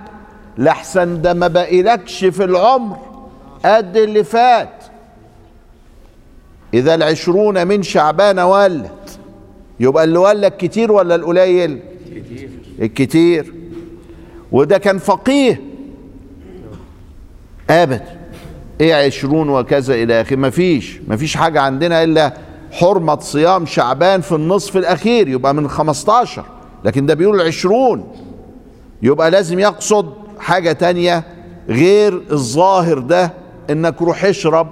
لحسن 0.58 1.22
ده 1.22 1.34
ما 1.34 1.48
بقيلكش 1.48 2.24
في 2.24 2.44
العمر. 2.44 2.98
قد 3.64 3.96
اللي 3.96 4.24
فات. 4.24 4.84
إذا 6.74 6.94
العشرون 6.94 7.66
من 7.66 7.82
شعبان 7.82 8.38
ولت 8.38 9.18
يبقى 9.80 10.04
اللي 10.04 10.18
ولك 10.18 10.56
كتير 10.56 10.92
ولا 10.92 11.14
القليل؟ 11.14 11.80
الكتير. 12.78 13.54
وده 14.52 14.78
كان 14.78 14.98
فقيه. 14.98 15.71
ابدا 17.70 18.18
إيه 18.80 18.94
عشرون 19.06 19.48
وكذا 19.48 19.94
إلى 19.94 20.20
اخره 20.20 20.36
مفيش. 20.36 21.00
مفيش 21.08 21.36
حاجة 21.36 21.60
عندنا 21.60 22.02
إلا 22.02 22.32
حرمة 22.72 23.18
صيام 23.20 23.66
شعبان 23.66 24.20
في 24.20 24.32
النصف 24.32 24.76
الأخير 24.76 25.28
يبقى 25.28 25.54
من 25.54 25.68
15 25.68 26.44
لكن 26.84 27.06
ده 27.06 27.14
بيقول 27.14 27.40
عشرون. 27.40 28.12
يبقى 29.02 29.30
لازم 29.30 29.58
يقصد 29.58 30.12
حاجة 30.40 30.72
تانية 30.72 31.24
غير 31.68 32.22
الظاهر 32.32 32.98
ده 32.98 33.32
إنك 33.70 34.02
روح 34.02 34.24
اشرب. 34.24 34.68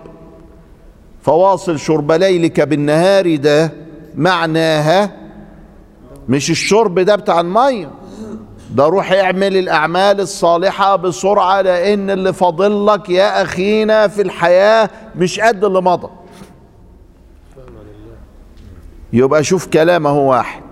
فواصل 1.23 1.79
شرب 1.79 2.13
ليلك 2.13 2.61
بالنهار 2.61 3.37
ده 3.37 3.73
معناها 4.17 5.11
مش 6.29 6.51
الشرب 6.51 6.99
ده 6.99 7.17
بتاع 7.17 7.41
المية. 7.41 7.91
ده 8.75 8.85
روح 8.87 9.13
اعمل 9.13 9.57
الأعمال 9.57 10.21
الصالحة 10.21 10.97
بسرعة 10.97 11.61
لأن 11.61 12.11
اللي 12.11 12.33
فاضل 12.33 12.87
لك 12.87 13.11
يا 13.11 13.43
أخينا 13.43 14.09
في 14.09 14.23
الحياة 14.23 14.91
مش 15.17 15.41
قد 15.41 15.65
اللي 15.65 15.83
مضى. 15.83 16.09
يبقى 19.13 19.45
شوف 19.45 19.67
كلامه 19.67 20.19
واحد. 20.19 20.63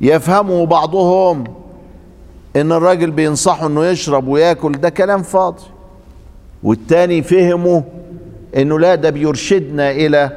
يفهمه 0.00 0.66
بعضهم 0.66 1.44
إن 2.56 2.72
الراجل 2.72 3.10
بينصحه 3.10 3.66
إنه 3.66 3.84
يشرب 3.84 4.28
وياكل 4.28 4.72
ده 4.72 4.88
كلام 4.88 5.22
فاضي. 5.22 5.62
والتاني 6.62 7.22
فهمه 7.22 7.84
إنه 8.56 8.78
لا 8.78 8.94
ده 8.94 9.10
بيرشدنا 9.10 9.90
إلى 9.90 10.30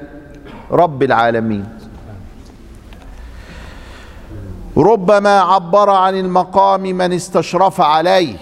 رب 0.72 1.04
العالمين. 1.04 1.66
ربما 4.78 5.40
عبر 5.40 5.90
عن 5.90 6.20
المقام 6.20 6.82
من 6.82 7.14
استشرف 7.14 7.82
عليه. 7.82 8.38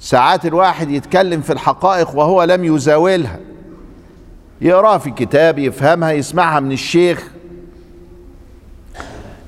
ساعات 0.00 0.46
الواحد 0.46 0.90
يتكلم 0.90 1.40
في 1.40 1.52
الحقائق 1.52 2.16
وهو 2.16 2.42
لم 2.42 2.64
يزاولها. 2.64 3.38
يقراها 4.60 4.98
في 4.98 5.10
كتاب 5.10 5.58
يفهمها 5.58 6.12
يسمعها 6.12 6.60
من 6.60 6.72
الشيخ. 6.72 7.30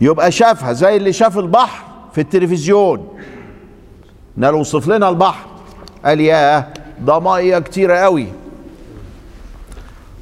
يبقى 0.01 0.31
شافها 0.31 0.73
زي 0.73 0.97
اللي 0.97 1.13
شاف 1.13 1.39
البحر 1.39 1.85
في 2.13 2.21
التلفزيون. 2.21 3.09
قال 4.43 4.55
وصف 4.55 4.89
لنا 4.89 5.09
البحر. 5.09 5.47
قال 6.05 6.21
ياه 6.21 6.67
ده 7.01 7.21
ميه 7.21 7.59
كتيرة 7.59 7.95
قوي. 7.95 8.27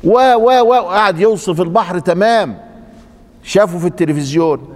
و 0.05 0.19
و 0.35 0.61
و 0.61 0.73
قعد 0.73 1.19
يوصف 1.19 1.61
البحر 1.61 1.99
تمام. 1.99 2.59
شافه 3.43 3.79
في 3.79 3.87
التلفزيون. 3.87 4.74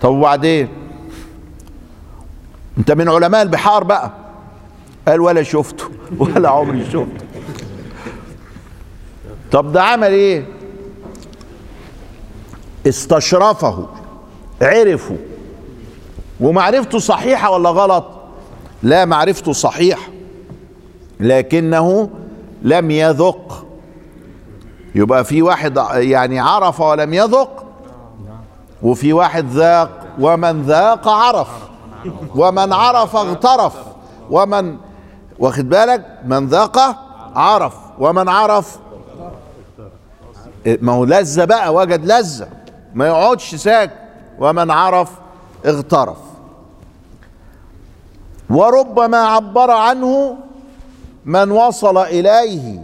طب 0.00 0.10
وبعدين؟ 0.10 0.68
انت 2.78 2.90
من 2.92 3.08
علماء 3.08 3.42
البحار 3.42 3.84
بقى. 3.84 4.10
قال 5.08 5.20
ولا 5.20 5.42
شفته 5.42 5.84
ولا 6.18 6.48
عمري 6.48 6.84
شفته. 6.84 7.26
طب 9.52 9.72
ده 9.72 9.82
عمل 9.82 10.10
إيه؟ 10.12 10.46
استشرفه 12.86 13.88
عرفه. 14.62 15.16
ومعرفته 16.40 16.98
صحيحة 16.98 17.50
ولا 17.50 17.70
غلط؟ 17.70 18.04
لا 18.82 19.04
معرفته 19.04 19.52
صحيحة. 19.52 20.08
لكنه 21.20 22.10
لم 22.62 22.90
يذق. 22.90 23.66
يبقى 24.94 25.24
في 25.24 25.42
واحد 25.42 25.76
يعني 25.94 26.40
عرف 26.40 26.80
ولم 26.80 27.14
يذق 27.14 27.69
وفي 28.82 29.12
واحد 29.12 29.46
ذاق 29.50 30.06
ومن 30.20 30.62
ذاق 30.62 31.08
عرف 31.08 31.48
ومن 32.36 32.72
عرف 32.72 33.16
اغترف 33.16 33.74
ومن 34.30 34.76
واخد 35.38 35.68
بالك؟ 35.68 36.18
من 36.24 36.46
ذاق 36.46 36.78
عرف 37.36 37.74
ومن 37.98 38.28
عرف 38.28 38.78
ما 40.66 40.92
هو 40.92 41.04
لذة 41.04 41.44
بقى 41.44 41.74
وجد 41.74 42.04
لذة 42.12 42.48
ما 42.94 43.06
يقعدش 43.06 43.54
ساك 43.54 43.90
ومن 44.38 44.70
عرف 44.70 45.10
اغترف. 45.66 46.16
وربما 48.50 49.18
عبر 49.18 49.70
عنه 49.70 50.36
من 51.24 51.50
وصل 51.50 51.98
إليه 51.98 52.78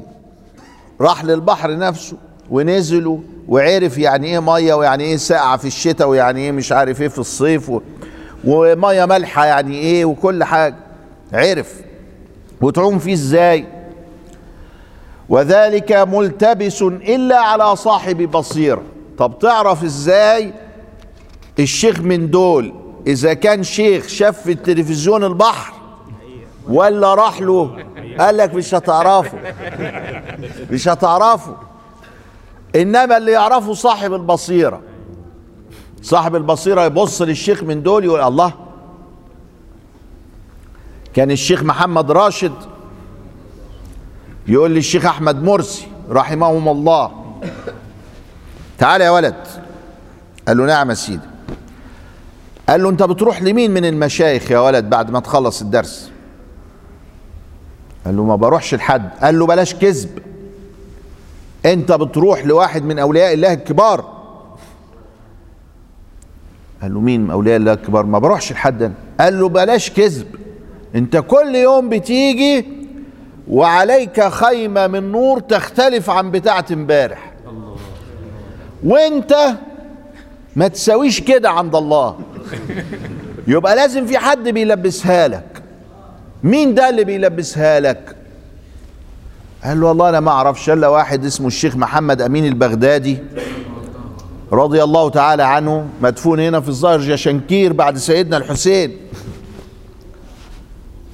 راح 1.00 1.24
للبحر 1.24 1.76
نفسه 1.78 2.16
ونزلوا 2.50 3.18
وعرف 3.48 3.98
يعني 3.98 4.26
إيه 4.26 4.40
مية 4.40 4.74
ويعني 4.74 5.04
إيه 5.04 5.16
ساقعة 5.16 5.56
في 5.56 5.64
الشتاء 5.64 6.08
ويعني 6.08 6.40
إيه 6.40 6.52
مش 6.52 6.72
عارف 6.72 7.02
إيه 7.02 7.08
في 7.08 7.18
الصيف 7.18 7.70
و... 7.70 7.80
ومية 8.44 9.04
مالحة 9.04 9.46
يعني 9.46 9.78
إيه 9.78 10.04
وكل 10.04 10.44
حاجة. 10.44 10.74
عرف. 11.32 11.74
وتعوم 12.60 12.98
فيه 12.98 13.12
إزاي؟ 13.12 13.66
وذلك 15.28 15.92
ملتبس 15.92 16.82
إلا 16.82 17.38
على 17.38 17.76
صاحب 17.76 18.30
بصيره 18.30 18.82
طب 19.18 19.38
تعرف 19.40 19.84
إزاي 19.84 20.52
الشيخ 21.58 22.00
من 22.00 22.30
دول؟ 22.30 22.72
إذا 23.06 23.34
كان 23.34 23.62
شيخ 23.62 24.06
شاف 24.08 24.42
في 24.42 24.52
التلفزيون 24.52 25.24
البحر 25.24 25.72
ولا 26.68 27.14
راح 27.14 27.40
له؟ 27.40 27.76
قال 28.18 28.36
لك 28.36 28.54
مش 28.54 28.74
هتعرفه. 28.74 29.38
مش 30.70 30.88
هتعرفه. 30.88 31.56
إنما 32.76 33.16
اللي 33.16 33.32
يعرفه 33.32 33.74
صاحب 33.74 34.14
البصيرة. 34.14 34.80
صاحب 36.02 36.36
البصيرة 36.36 36.84
يبص 36.84 37.22
للشيخ 37.22 37.62
من 37.62 37.82
دول 37.82 38.04
يقول 38.04 38.20
الله. 38.20 38.52
كان 41.14 41.30
الشيخ 41.30 41.62
محمد 41.62 42.10
راشد 42.10 42.52
يقول 44.48 44.70
للشيخ 44.74 45.06
أحمد 45.06 45.42
مرسي 45.42 45.86
رحمهم 46.10 46.68
الله. 46.68 47.12
تعال 48.78 49.00
يا 49.00 49.10
ولد. 49.10 49.34
قال 50.48 50.56
له 50.56 50.66
نعم 50.66 50.90
يا 50.90 50.94
سيدي. 50.94 51.28
قال 52.68 52.82
له 52.82 52.88
أنت 52.88 53.02
بتروح 53.02 53.42
لمين 53.42 53.70
من 53.70 53.84
المشايخ 53.84 54.50
يا 54.50 54.58
ولد 54.58 54.90
بعد 54.90 55.10
ما 55.10 55.20
تخلص 55.20 55.60
الدرس؟ 55.60 56.10
قال 58.04 58.16
له 58.16 58.24
ما 58.24 58.36
بروحش 58.36 58.74
لحد. 58.74 59.10
قال 59.22 59.38
له 59.38 59.46
بلاش 59.46 59.74
كذب. 59.74 60.18
انت 61.66 61.92
بتروح 61.92 62.46
لواحد 62.46 62.84
من 62.84 62.98
اولياء 62.98 63.34
الله 63.34 63.52
الكبار. 63.52 64.16
قال 66.82 66.94
له 66.94 67.00
مين 67.00 67.30
اولياء 67.30 67.56
الله 67.56 67.72
الكبار؟ 67.72 68.06
ما 68.06 68.18
بروحش 68.18 68.52
لحد 68.52 68.82
أنا. 68.82 68.94
قال 69.20 69.40
له 69.40 69.48
بلاش 69.48 69.90
كذب. 69.90 70.26
انت 70.94 71.16
كل 71.16 71.54
يوم 71.54 71.88
بتيجي 71.88 72.66
وعليك 73.48 74.28
خيمة 74.28 74.86
من 74.86 75.12
نور 75.12 75.40
تختلف 75.40 76.10
عن 76.10 76.30
بتاعه 76.30 76.66
امبارح. 76.72 77.32
وانت 78.84 79.34
ما 80.56 80.68
تساويش 80.68 81.20
كده 81.20 81.50
عند 81.50 81.76
الله. 81.76 82.18
يبقى 83.46 83.76
لازم 83.76 84.06
في 84.06 84.18
حد 84.18 84.48
بيلبسها 84.48 85.28
لك. 85.28 85.62
مين 86.42 86.74
ده 86.74 86.88
اللي 86.88 87.04
بيلبسها 87.04 87.80
لك؟ 87.80 88.15
قال 89.64 89.80
له 89.80 89.86
والله 89.86 90.08
أنا 90.08 90.20
ما 90.20 90.30
أعرفش. 90.30 90.70
الا 90.70 90.88
واحد 90.88 91.24
اسمه 91.24 91.46
الشيخ 91.46 91.76
محمد 91.76 92.22
أمين 92.22 92.46
البغدادي 92.46 93.18
رضي 94.52 94.82
الله 94.82 95.10
تعالى 95.10 95.42
عنه 95.42 95.86
مدفون 96.02 96.40
هنا 96.40 96.60
في 96.60 96.68
الظاهر 96.68 97.00
جشنكير 97.00 97.72
بعد 97.72 97.98
سيدنا 97.98 98.36
الحسين. 98.36 98.96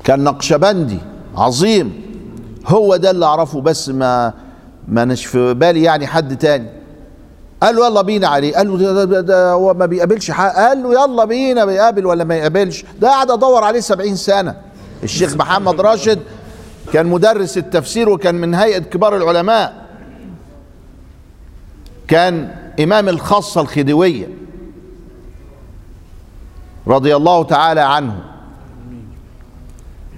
كان 0.05 0.25
نقشبندي 0.25 0.99
عظيم. 1.37 2.03
هو 2.67 2.97
ده 2.97 3.11
اللي 3.11 3.27
أعرفه 3.27 3.61
بس 3.61 3.89
ما 3.89 4.33
ما 4.89 5.05
نش 5.05 5.27
في 5.27 5.55
بالي 5.55 5.83
يعني 5.83 6.07
حد 6.07 6.37
تاني. 6.39 6.69
قال 7.63 7.77
له 7.77 7.87
يلا 7.87 8.03
بينا 8.03 8.29
عليه. 8.29 8.57
قال 8.57 8.69
له 8.71 8.93
ده, 8.93 9.05
ده, 9.05 9.21
ده 9.21 9.53
هو 9.53 9.75
ما 9.75 9.87
بيقابلش 9.87 10.31
حق 10.31 10.55
قال 10.55 10.83
له 10.83 11.05
يلا 11.05 11.25
بينا 11.25 11.65
بيقابل 11.65 12.07
ولا 12.07 12.25
ما 12.25 12.35
يقابلش. 12.37 12.85
ده 13.01 13.09
قاعد 13.09 13.31
ادور 13.31 13.65
عليه 13.65 13.81
سبعين 13.81 14.17
سنة. 14.17 14.57
الشيخ 15.03 15.37
محمد 15.37 15.81
راشد 15.81 16.19
كان 16.93 17.07
مدرس 17.07 17.59
التفسير 17.59 18.09
وكان 18.09 18.35
من 18.35 18.55
هيئة 18.55 18.79
كبار 18.79 19.17
العلماء. 19.17 19.87
كان 22.09 22.55
إمام 22.81 23.09
الخاصة 23.09 23.61
الخديوية 23.61 24.29
رضي 26.87 27.17
الله 27.17 27.45
تعالى 27.45 27.81
عنه. 27.81 28.25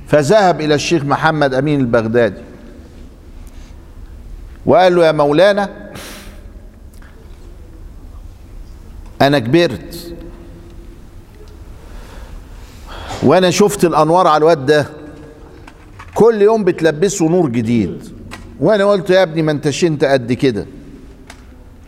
فذهب 0.07 0.61
إلى 0.61 0.75
الشيخ 0.75 1.05
محمد 1.05 1.55
أمين 1.55 1.81
البغدادي 1.81 2.41
وقال 4.67 4.97
له 4.97 5.07
يا 5.07 5.13
مولانا 5.13 5.91
أنا 9.23 9.39
كبرت 9.39 10.15
وأنا 13.23 13.51
شفت 13.51 13.85
الأنوار 13.85 14.27
على 14.27 14.37
الواد 14.39 14.67
ده 14.67 14.87
كل 16.15 16.43
يوم 16.43 16.65
بتلبسه 16.65 17.29
نور 17.29 17.49
جديد. 17.49 18.03
وأنا 18.61 18.85
قلت 18.85 19.11
يا 19.11 19.23
ابني 19.23 19.43
ما 19.43 19.53
انتش 19.53 19.85
انت 19.85 20.05
قد 20.05 20.33
كده. 20.33 20.67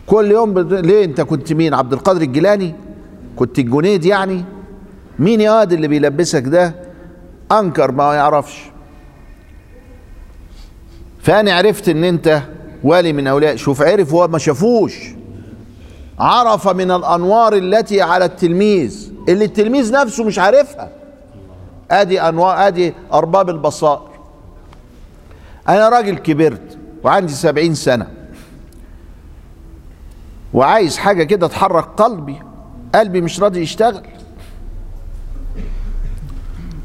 كل 0.07 0.31
يوم 0.31 0.53
بت... 0.53 0.73
ليه 0.85 1.05
أنت 1.05 1.21
كنت 1.21 1.53
مين؟ 1.53 1.73
عبد 1.73 1.93
القادر 1.93 2.21
الجيلاني؟ 2.21 2.75
كنت 3.35 3.59
الجنيد 3.59 4.05
يعني؟ 4.05 4.45
مين 5.19 5.41
يا 5.41 5.51
واد 5.51 5.73
اللي 5.73 5.87
بيلبسك 5.87 6.43
ده؟ 6.43 6.75
أنكر 7.51 7.91
ما 7.91 8.13
يعرفش. 8.13 8.63
فأنا 11.21 11.53
عرفت 11.53 11.89
إن 11.89 12.03
أنت 12.03 12.41
والي 12.83 13.13
من 13.13 13.27
اولياء 13.27 13.55
شوف 13.55 13.81
عرف 13.81 14.13
هو 14.13 14.27
ما 14.27 14.37
شافوش. 14.37 14.93
عرف 16.19 16.67
من 16.67 16.91
الأنوار 16.91 17.53
التي 17.53 18.01
على 18.01 18.25
التلميذ 18.25 19.11
اللي 19.29 19.45
التلميذ 19.45 19.93
نفسه 19.93 20.23
مش 20.23 20.39
عارفها. 20.39 20.91
أدي 21.91 22.21
أنوار 22.21 22.67
أدي 22.67 22.93
أرباب 23.13 23.49
البصائر. 23.49 24.16
أنا 25.69 25.89
راجل 25.89 26.17
كبرت 26.17 26.77
وعندي 27.03 27.33
سبعين 27.33 27.75
سنة 27.75 28.07
وعايز 30.53 30.97
حاجة 30.97 31.23
كده 31.23 31.47
تحرك 31.47 31.83
قلبي 31.85 32.35
قلبي 32.95 33.21
مش 33.21 33.39
راضي 33.39 33.61
يشتغل. 33.61 34.01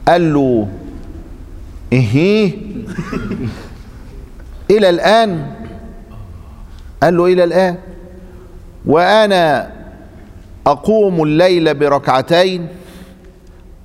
قال 0.08 0.34
له 0.34 0.68
إيه 1.92 2.56
إلى 4.70 4.88
الآن. 4.90 5.54
قال 7.02 7.16
له 7.16 7.26
إلى 7.26 7.44
الآن. 7.44 7.76
وأنا 8.86 9.70
أقوم 10.66 11.22
الليل 11.22 11.74
بركعتين 11.74 12.68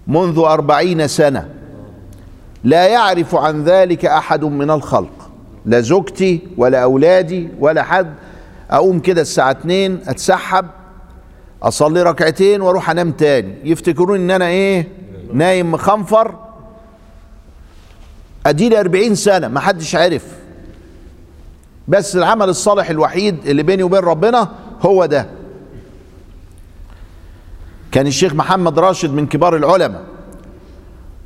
منذ 0.07 0.39
أربعين 0.39 1.07
سنة. 1.07 1.49
لا 2.63 2.87
يعرف 2.87 3.35
عن 3.35 3.63
ذلك 3.63 4.05
أحد 4.05 4.43
من 4.43 4.71
الخلق. 4.71 5.29
لا 5.65 5.79
زوجتي 5.79 6.41
ولا 6.57 6.83
أولادي 6.83 7.49
ولا 7.59 7.83
حد. 7.83 8.13
أقوم 8.71 8.99
كده 8.99 9.21
الساعة 9.21 9.51
اتنين 9.51 9.99
أتسحب 10.07 10.65
أصلي 11.63 12.03
ركعتين 12.03 12.61
وأروح 12.61 12.89
أنام 12.89 13.11
تاني. 13.11 13.55
يفتكرون 13.63 14.19
إن 14.19 14.31
أنا 14.31 14.47
إيه؟ 14.47 14.87
نايم 15.33 15.71
مخنفر. 15.71 16.35
أديلي 18.45 18.79
أربعين 18.79 19.15
سنة 19.15 19.47
ما 19.47 19.59
حدش 19.59 19.95
عرف. 19.95 20.25
بس 21.87 22.15
العمل 22.15 22.49
الصالح 22.49 22.89
الوحيد 22.89 23.45
اللي 23.45 23.63
بيني 23.63 23.83
وبين 23.83 23.99
ربنا 23.99 24.51
هو 24.81 25.05
ده. 25.05 25.27
كان 27.91 28.07
الشيخ 28.07 28.33
محمد 28.33 28.79
راشد 28.79 29.13
من 29.13 29.27
كبار 29.27 29.55
العلماء. 29.55 30.03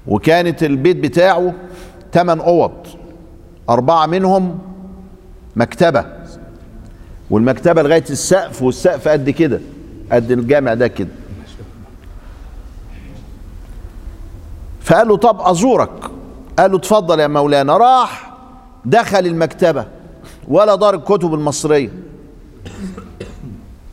وكانت 0.08 0.64
البيت 0.64 0.98
بتاعه 0.98 1.54
ثمان 2.14 2.40
أوض 2.40 2.72
أربعة 3.70 4.06
منهم 4.06 4.60
مكتبة 5.56 6.06
والمكتبة 7.30 7.82
لغاية 7.82 8.04
السقف 8.10 8.62
والسقف 8.62 9.08
قد 9.08 9.30
كده 9.30 9.60
قد 10.12 10.32
الجامع 10.32 10.74
ده 10.74 10.88
كده. 10.88 11.10
فقال 14.82 15.08
له 15.08 15.18
طب 15.18 15.42
أزورك. 15.42 16.12
قال 16.60 16.72
له 16.72 16.78
اتفضل 16.78 17.20
يا 17.20 17.28
مولانا. 17.28 17.78
راح 17.78 18.34
دخل 18.86 19.26
المكتبة 19.26 19.86
ولا 20.48 20.76
دار 20.76 20.96
الكتب 20.96 21.34
المصرية. 21.34 21.90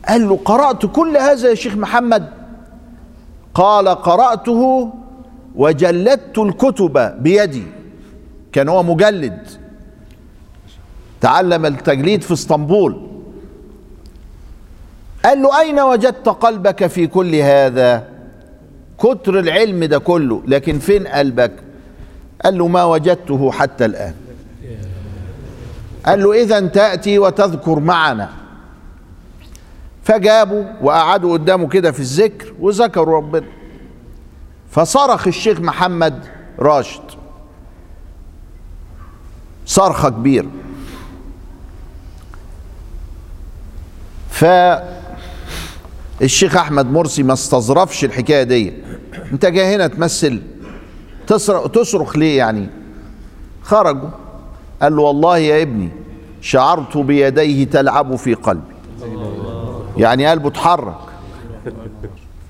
قال 0.07 0.29
له 0.29 0.39
قرأت 0.45 0.85
كل 0.85 1.17
هذا 1.17 1.49
يا 1.49 1.55
شيخ 1.55 1.75
محمد؟ 1.75 2.29
قال 3.53 3.87
قرأته 3.87 4.93
وجلدت 5.59 6.37
الكتب 6.37 7.23
بيدي 7.23 7.63
كان 8.51 8.69
هو 8.69 8.83
مجلد. 8.83 9.47
تعلم 11.21 11.65
التجليد 11.65 12.21
في 12.21 12.33
اسطنبول. 12.33 13.07
قال 15.25 15.41
له 15.41 15.59
أين 15.59 15.79
وجدت 15.79 16.29
قلبك 16.29 16.87
في 16.87 17.07
كل 17.07 17.35
هذا؟ 17.35 18.07
كتر 18.97 19.39
العلم 19.39 19.83
ده 19.83 19.97
كله 19.97 20.43
لكن 20.47 20.79
فين 20.79 21.07
قلبك؟ 21.07 21.51
قال 22.43 22.57
له 22.57 22.67
ما 22.67 22.83
وجدته 22.83 23.51
حتى 23.51 23.85
الآن. 23.85 24.13
قال 26.05 26.23
له 26.23 26.41
إذا 26.41 26.59
تأتي 26.59 27.19
وتذكر 27.19 27.79
معنا. 27.79 28.29
فجابوا 30.03 30.63
وقعدوا 30.81 31.33
قدامه 31.33 31.67
كده 31.67 31.91
في 31.91 31.99
الذكر 31.99 32.53
وذكروا 32.59 33.17
ربنا. 33.17 33.58
فصرخ 34.71 35.27
الشيخ 35.27 35.59
محمد 35.59 36.25
راشد. 36.59 37.01
صرخة 39.65 40.09
كبيرة 40.09 40.47
فالشيخ 46.19 46.55
أحمد 46.55 46.85
مرسي 46.85 47.23
ما 47.23 47.33
استظرفش 47.33 48.03
الحكاية 48.03 48.43
دي. 48.43 48.73
انت 49.31 49.45
جاي 49.45 49.75
هنا 49.75 49.87
تمثل 49.87 50.41
تصرخ, 51.27 51.67
تصرخ 51.67 52.17
ليه 52.17 52.37
يعني؟ 52.37 52.69
خرجوا. 53.63 54.09
قال 54.81 54.95
له 54.95 55.01
والله 55.01 55.37
يا 55.37 55.61
ابني 55.61 55.89
شعرت 56.41 56.97
بيديه 56.97 57.65
تلعب 57.65 58.15
في 58.15 58.33
قلبي. 58.33 58.75
يعني 59.97 60.27
قلبه 60.27 60.47
اتحرك. 60.47 60.95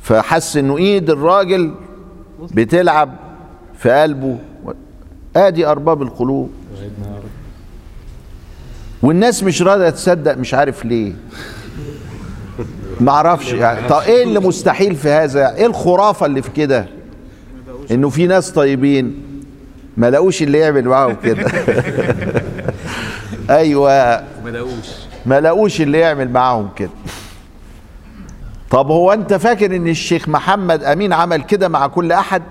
فحس 0.02 0.58
إنه 0.58 0.78
إيد 0.78 1.10
الراجل 1.10 1.76
بتلعب 2.42 3.16
في 3.80 3.90
قلبه. 3.92 4.38
ادي 5.36 5.66
ارباب 5.66 6.02
القلوب. 6.02 6.52
والناس 9.02 9.44
مش 9.44 9.62
راضية 9.62 9.90
تصدق 9.90 10.38
مش 10.38 10.54
عارف 10.54 10.86
ليه. 10.86 11.14
ما 13.00 13.12
أعرفش 13.12 13.54
يعني. 13.54 13.88
طب 13.88 14.00
إيه 14.08 14.24
اللي 14.24 14.40
مستحيل 14.40 14.96
في 14.96 15.10
هذا؟ 15.10 15.56
إيه 15.56 15.66
الخرافة 15.66 16.26
اللي 16.26 16.42
في 16.42 16.50
كده؟ 16.50 16.86
انه 17.92 18.10
في 18.10 18.28
ناس 18.28 18.52
طيبين 18.52 19.24
ما 19.98 20.10
لقوش 20.10 20.42
اللي 20.44 20.58
يعمل 20.58 20.86
معاهم 20.86 21.18
كده. 21.24 21.46
أيوه. 23.50 24.24
ما 24.46 24.50
لقوش. 24.50 24.90
ما 25.26 25.42
لقوش 25.42 25.82
اللي 25.82 26.00
يعمل 26.00 26.30
معاهم 26.32 26.70
كده. 26.76 26.90
طب 28.72 28.92
هو 28.92 29.14
أنت 29.14 29.34
فاكر 29.34 29.76
إن 29.76 29.88
الشيخ 29.88 30.30
محمد 30.30 30.84
أمين 30.84 31.14
عمل 31.14 31.42
كده 31.42 31.68
مع 31.68 31.88
كل 31.88 32.12
أحد؟ 32.12 32.44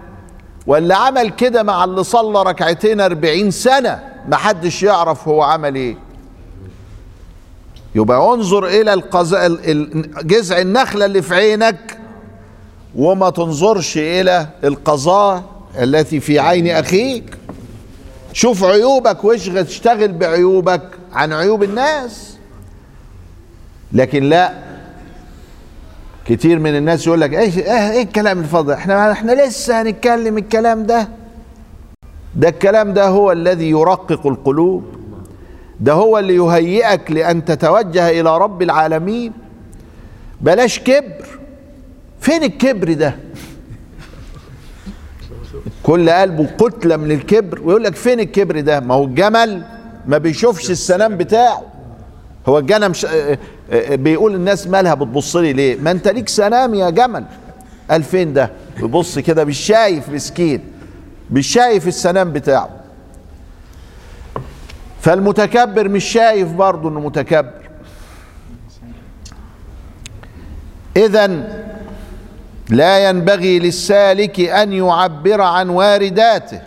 ولا 0.66 0.96
عمل 0.96 1.30
كده 1.30 1.62
مع 1.62 1.84
اللي 1.84 2.04
صلى 2.04 2.42
ركعتين 2.42 3.00
أربعين 3.00 3.50
سنة 3.50 4.00
ما 4.28 4.36
حدش 4.36 4.82
يعرف 4.82 5.28
هو 5.28 5.42
عمل 5.42 5.74
إيه؟ 5.74 5.96
يبقى 7.94 8.34
انظر 8.34 8.66
إلى 8.66 8.92
القز... 8.94 9.34
جذع 10.22 10.58
النخلة 10.58 11.04
اللي 11.04 11.22
في 11.22 11.34
عينك 11.34 11.98
وما 12.96 13.30
تنظرش 13.30 13.96
إلى 13.98 14.46
القضاء 14.64 15.42
التي 15.78 16.20
في 16.20 16.38
عين 16.38 16.68
أخيك. 16.68 17.38
شوف 18.32 18.64
عيوبك 18.64 19.24
واشغل 19.24 19.58
اشتغل 19.58 20.12
بعيوبك 20.12 20.82
عن 21.12 21.32
عيوب 21.32 21.62
الناس. 21.62 22.36
لكن 23.92 24.22
لا 24.24 24.67
كتير 26.28 26.58
من 26.58 26.76
الناس 26.76 27.06
يقول 27.06 27.20
لك 27.20 27.32
إيه, 27.34 27.92
إيه 27.92 28.02
الكلام 28.02 28.38
الفاضي؟ 28.38 28.74
إحنا 28.74 29.12
إحنا 29.12 29.32
لسه 29.32 29.82
هنتكلم 29.82 30.38
الكلام 30.38 30.86
ده. 30.86 31.08
ده 32.36 32.48
الكلام 32.48 32.92
ده 32.92 33.08
هو 33.08 33.32
الذي 33.32 33.70
يرقق 33.70 34.26
القلوب. 34.26 34.84
ده 35.80 35.92
هو 35.92 36.18
اللي 36.18 36.34
يهيئك 36.34 37.10
لأن 37.10 37.44
تتوجه 37.44 38.20
إلى 38.20 38.38
رب 38.38 38.62
العالمين. 38.62 39.32
بلاش 40.40 40.80
كبر. 40.80 41.26
فين 42.20 42.42
الكبر 42.42 42.92
ده؟ 42.92 43.16
كل 45.82 46.10
قلبه 46.10 46.46
قتلة 46.58 46.96
من 46.96 47.12
الكبر 47.12 47.60
ويقول 47.64 47.84
لك 47.84 47.94
فين 47.94 48.20
الكبر 48.20 48.60
ده؟ 48.60 48.80
ما 48.80 48.94
هو 48.94 49.04
الجمل 49.04 49.62
ما 50.06 50.18
بيشوفش 50.18 50.70
السنام 50.70 51.16
بتاعه. 51.16 51.62
هو 52.46 52.58
الجنم. 52.58 52.92
بيقول 53.72 54.34
الناس 54.34 54.66
مالها 54.66 54.94
بتبص 54.94 55.36
لي 55.36 55.52
ليه؟ 55.52 55.76
ما 55.80 55.90
انت 55.90 56.08
ليك 56.08 56.28
سنام 56.28 56.74
يا 56.74 56.90
جمل. 56.90 57.24
قال 57.90 58.02
فين 58.02 58.32
ده؟ 58.32 58.50
بيبص 58.80 59.18
كده 59.18 59.44
مش 59.44 59.58
شايف 59.58 60.08
مسكين 60.08 60.64
مش 61.30 61.46
شايف 61.46 61.88
السنام 61.88 62.32
بتاعه. 62.32 62.70
فالمتكبر 65.00 65.88
مش 65.88 66.04
شايف 66.04 66.52
برضه 66.52 66.88
إنه 66.88 67.00
متكبر. 67.00 67.68
اذا 70.96 71.26
لا 72.70 73.08
ينبغي 73.08 73.58
للسالك 73.58 74.40
أن 74.40 74.72
يعبر 74.72 75.40
عن 75.40 75.68
وارداته. 75.68 76.60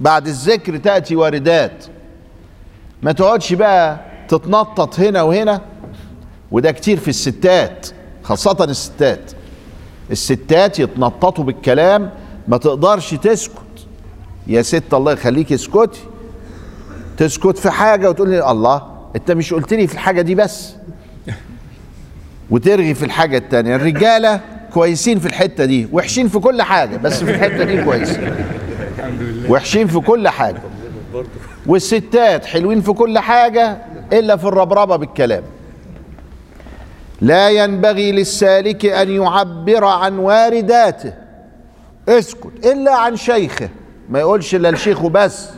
بعد 0.00 0.26
الذكر 0.26 0.76
تأتي 0.76 1.16
واردات. 1.16 1.84
ما 3.02 3.12
تقعدش 3.12 3.52
بقى 3.52 4.00
تتنطط 4.28 5.00
هنا 5.00 5.22
وهنا. 5.22 5.60
وده 6.50 6.72
كتير 6.72 6.98
في 6.98 7.08
الستات 7.08 7.86
خاصة 8.22 8.64
الستات. 8.64 9.32
الستات 10.10 10.78
يتنططوا 10.78 11.44
بالكلام 11.44 12.10
ما 12.48 12.56
تقدرش 12.56 13.14
تسكت. 13.14 13.56
يا 14.46 14.62
ست 14.62 14.94
الله 14.94 15.12
يخليك 15.12 15.52
اسكتي 15.52 16.00
تسكت 17.16 17.58
في 17.58 17.70
حاجة 17.70 18.10
وتقول 18.10 18.30
لي 18.30 18.50
الله 18.50 18.82
انت 19.16 19.30
مش 19.30 19.54
قلت 19.54 19.74
لي 19.74 19.86
في 19.86 19.94
الحاجة 19.94 20.22
دي 20.22 20.34
بس. 20.34 20.74
وترغي 22.50 22.94
في 22.94 23.04
الحاجة 23.04 23.38
التانية. 23.38 23.76
الرجالة 23.76 24.40
كويسين 24.74 25.18
في 25.18 25.26
الحتة 25.26 25.64
دي 25.64 25.88
وحشين 25.92 26.28
في 26.28 26.38
كل 26.38 26.62
حاجة 26.62 26.96
بس 26.96 27.24
في 27.24 27.30
الحتة 27.30 27.64
دي 27.64 27.84
كويسين. 27.84 28.34
وحشين 29.48 29.86
في 29.86 30.00
كل 30.00 30.28
حاجة. 30.28 30.60
والستات 31.66 32.44
حلوين 32.44 32.80
في 32.80 32.92
كل 32.92 33.18
حاجة 33.18 33.78
إلا 34.12 34.36
في 34.36 34.44
الربربة 34.44 34.96
بالكلام. 34.96 35.42
لا 37.20 37.50
ينبغي 37.50 38.12
للسالك 38.12 38.86
أن 38.86 39.10
يعبر 39.10 39.84
عن 39.84 40.18
وارداته. 40.18 41.12
اسكت 42.08 42.66
إلا 42.66 42.94
عن 42.94 43.16
شيخه. 43.16 43.68
ما 44.08 44.18
يقولش 44.18 44.54
إلا 44.54 44.70
لشيخه 44.70 45.08
بس. 45.08 45.50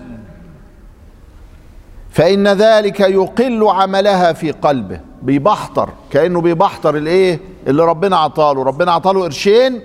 فإن 2.11 2.49
ذلك 2.49 3.01
يقل 3.01 3.68
عملها 3.68 4.33
في 4.33 4.51
قلبه. 4.51 5.01
بيبحتر 5.23 5.90
كأنه 6.11 6.40
بيبحتر 6.40 6.97
الإيه؟ 6.97 7.40
اللي 7.66 7.85
ربنا 7.85 8.16
عطاله 8.16 8.62
ربنا 8.62 8.92
عطاله 8.92 9.23
قرشين 9.23 9.81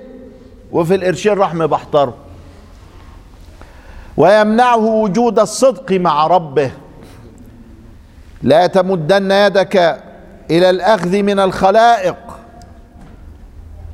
وفي 0.71 0.95
القرشين 0.95 1.33
راح 1.33 1.53
مبحتره 1.53 2.13
ويمنعه 4.17 4.85
وجود 4.85 5.39
الصدق 5.39 5.91
مع 5.91 6.27
ربه. 6.27 6.71
لا 8.43 8.67
تمدن 8.67 9.31
يدك 9.31 10.03
إلى 10.51 10.69
الأخذ 10.69 11.21
من 11.21 11.39
الخلائق. 11.39 12.17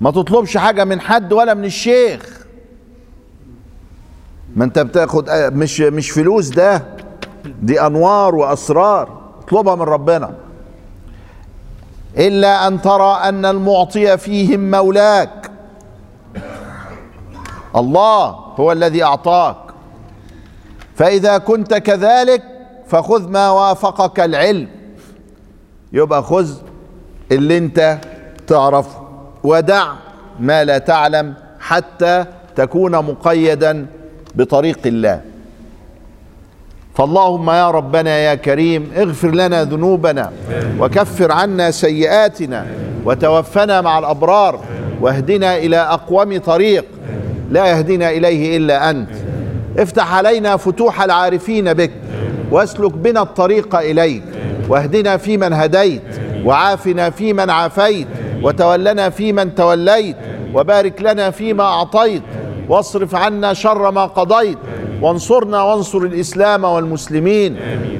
ما 0.02 0.12
تطلبش 0.12 0.58
حاجة 0.58 0.84
من 0.84 1.02
حد 1.02 1.34
ولا 1.34 1.54
من 1.54 1.66
الشيخ. 1.66 2.46
ما 4.56 4.66
أنت 4.66 4.80
بتاخد 4.80 5.30
مش 5.30 5.82
مش 5.82 6.12
فلوس 6.12 6.50
ده. 6.50 6.84
دي 7.62 7.82
أنوار 7.82 8.36
وأسرار. 8.36 9.22
اطلبها 9.44 9.76
من 9.76 9.82
ربنا. 9.82 10.34
إلا 12.18 12.68
أن 12.68 12.82
ترى 12.82 13.20
أن 13.24 13.46
المعطي 13.46 14.18
فيهم 14.18 14.72
مولاك. 14.72 15.52
الله 17.76 18.26
هو 18.30 18.72
الذي 18.72 19.04
أعطاك. 19.04 19.58
فإذا 20.96 21.38
كنت 21.38 21.74
كذلك 21.74 22.44
فخذ 22.88 23.30
ما 23.30 23.50
وافقك 23.50 24.20
العلم. 24.20 24.79
يبقى 25.94 26.24
خذ 26.24 26.52
اللي 27.32 27.58
انت 27.58 27.98
تعرفه. 28.48 29.02
ودع 29.44 29.88
ما 30.40 30.64
لا 30.64 30.78
تعلم 30.78 31.34
حتى 31.60 32.26
تكون 32.56 32.92
مقيدا 32.92 33.86
بطريق 34.36 34.80
الله. 34.86 35.22
فاللهم 36.96 37.50
يا 37.50 37.72
ربنا 37.72 38.18
يا 38.18 38.36
كريم 38.36 38.92
اغفر 38.98 39.32
لنا 39.32 39.64
ذنوبنا 39.64 40.32
وكفر 40.80 41.32
عنا 41.32 41.72
سيئاتنا 41.72 42.66
وتوفنا 43.06 43.82
مع 43.82 44.00
الأبرار 44.00 44.60
واهدنا 45.02 45.58
إلى 45.58 45.78
أقوم 45.78 46.38
طريق 46.38 46.86
لا 47.52 47.68
يهدينا 47.68 48.10
إليه 48.10 48.58
إلا 48.58 48.90
أنت. 48.90 49.10
افتح 49.78 50.14
علينا 50.14 50.58
فتوح 50.58 51.02
العارفين 51.02 51.74
بك 51.74 51.92
واسلك 52.52 52.94
بنا 52.94 53.22
الطريق 53.22 53.76
إليك. 53.76 54.24
واهدنا 54.70 55.18
فيمن 55.18 55.54
هديت 55.54 56.02
وعافنا 56.46 57.10
فيمن 57.10 57.50
عافيت 57.50 58.08
وتولنا 58.44 59.10
فيمن 59.10 59.56
توليت 59.56 60.16
وبارك 60.54 61.02
لنا 61.02 61.32
فيما 61.32 61.64
أعطيت 61.64 62.24
واصرف 62.70 63.16
عنا 63.16 63.54
شر 63.54 63.92
ما 63.92 64.06
قضيت 64.06 64.58
وانصرنا 65.02 65.62
وانصر 65.62 65.98
الإسلام 65.98 66.64
والمسلمين. 66.64 67.58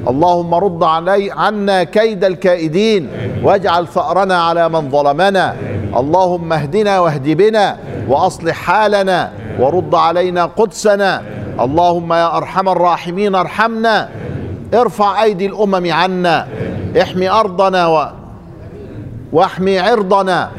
اللهم 0.08 0.54
رد 0.54 0.82
علي 0.82 1.30
عنا 1.30 1.84
كيد 1.84 2.24
الكائدين 2.24 3.08
واجعل 3.42 3.86
ثأرنا 3.86 4.42
على 4.42 4.68
من 4.68 4.90
ظلمنا. 4.90 5.56
اللهم 5.96 6.52
اهدنا 6.52 7.00
واهد 7.00 7.28
بنا 7.28 7.76
وأصلح 8.08 8.54
حالنا 8.54 9.32
ورد 9.60 9.94
علينا 9.94 10.44
قدسنا. 10.44 11.22
اللهم 11.60 12.12
يا 12.12 12.36
أرحم 12.36 12.68
الراحمين 12.68 13.34
ارحمنا. 13.34 14.08
ارفع 14.74 15.22
أيدي 15.22 15.46
الأمم 15.46 15.92
عنا. 15.92 16.48
احمي 17.02 17.30
أرضنا 17.30 17.86
و... 17.86 18.06
واحمي 19.32 19.78
عرضنا. 19.78 20.50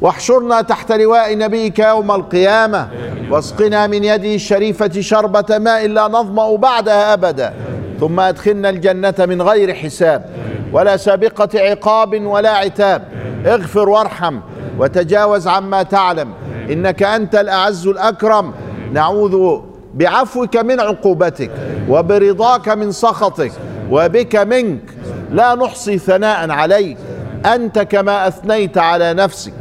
واحشرنا 0.00 0.60
تحت 0.60 0.92
لواء 0.92 1.38
نبيك 1.38 1.78
يوم 1.78 2.10
القيامة. 2.10 2.88
واسقنا 3.30 3.86
من 3.86 4.04
يده 4.04 4.34
الشريفة 4.34 5.00
شربة 5.00 5.58
ماء 5.58 5.88
لا 5.88 6.08
نظمأ 6.08 6.56
بعدها 6.56 7.12
أبدا. 7.12 7.54
ثم 8.00 8.20
أدخلنا 8.20 8.70
الجنة 8.70 9.14
من 9.18 9.42
غير 9.42 9.74
حساب. 9.74 10.30
ولا 10.72 10.96
سابقة 10.96 11.48
عقاب 11.54 12.26
ولا 12.26 12.50
عتاب. 12.50 13.02
اغفر 13.46 13.88
وارحم 13.88 14.38
وتجاوز 14.78 15.48
عما 15.48 15.82
تعلم. 15.82 16.32
إنك 16.70 17.02
أنت 17.02 17.34
الأعز 17.34 17.86
الأكرم. 17.86 18.52
نعوذ 18.92 19.60
بعفوك 19.94 20.56
من 20.56 20.80
عقوبتك 20.80 21.50
وبرضاك 21.88 22.68
من 22.68 22.92
سخطك 22.92 23.52
وبك 23.90 24.36
منك. 24.36 24.82
لا 25.30 25.54
نحصي 25.54 25.98
ثناء 25.98 26.50
عليك. 26.50 26.98
أنت 27.46 27.78
كما 27.78 28.28
أثنيت 28.28 28.78
على 28.78 29.14
نفسك. 29.14 29.52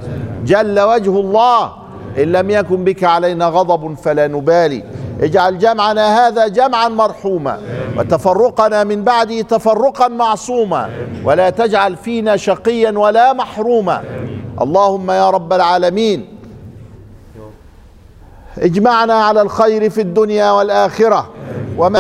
جل 0.45 0.79
وجه 0.79 1.19
الله. 1.19 1.71
إن 2.17 2.31
لم 2.31 2.49
يكن 2.49 2.83
بك 2.83 3.03
علينا 3.03 3.45
غضب 3.45 3.97
فلا 3.97 4.27
نبالي. 4.27 4.83
اجعل 5.21 5.57
جمعنا 5.57 6.27
هذا 6.27 6.47
جمعا 6.47 6.87
مرحوما. 6.87 7.59
وتفرقنا 7.97 8.83
من 8.83 9.03
بعده 9.03 9.41
تفرقا 9.41 10.07
معصوما. 10.07 10.89
ولا 11.25 11.49
تجعل 11.49 11.95
فينا 11.95 12.37
شقيا 12.37 12.91
ولا 12.91 13.33
محروما. 13.33 14.01
اللهم 14.61 15.11
يا 15.11 15.29
رب 15.29 15.53
العالمين. 15.53 16.25
اجمعنا 18.57 19.13
على 19.13 19.41
الخير 19.41 19.89
في 19.89 20.01
الدنيا 20.01 20.51
والآخرة. 20.51 21.29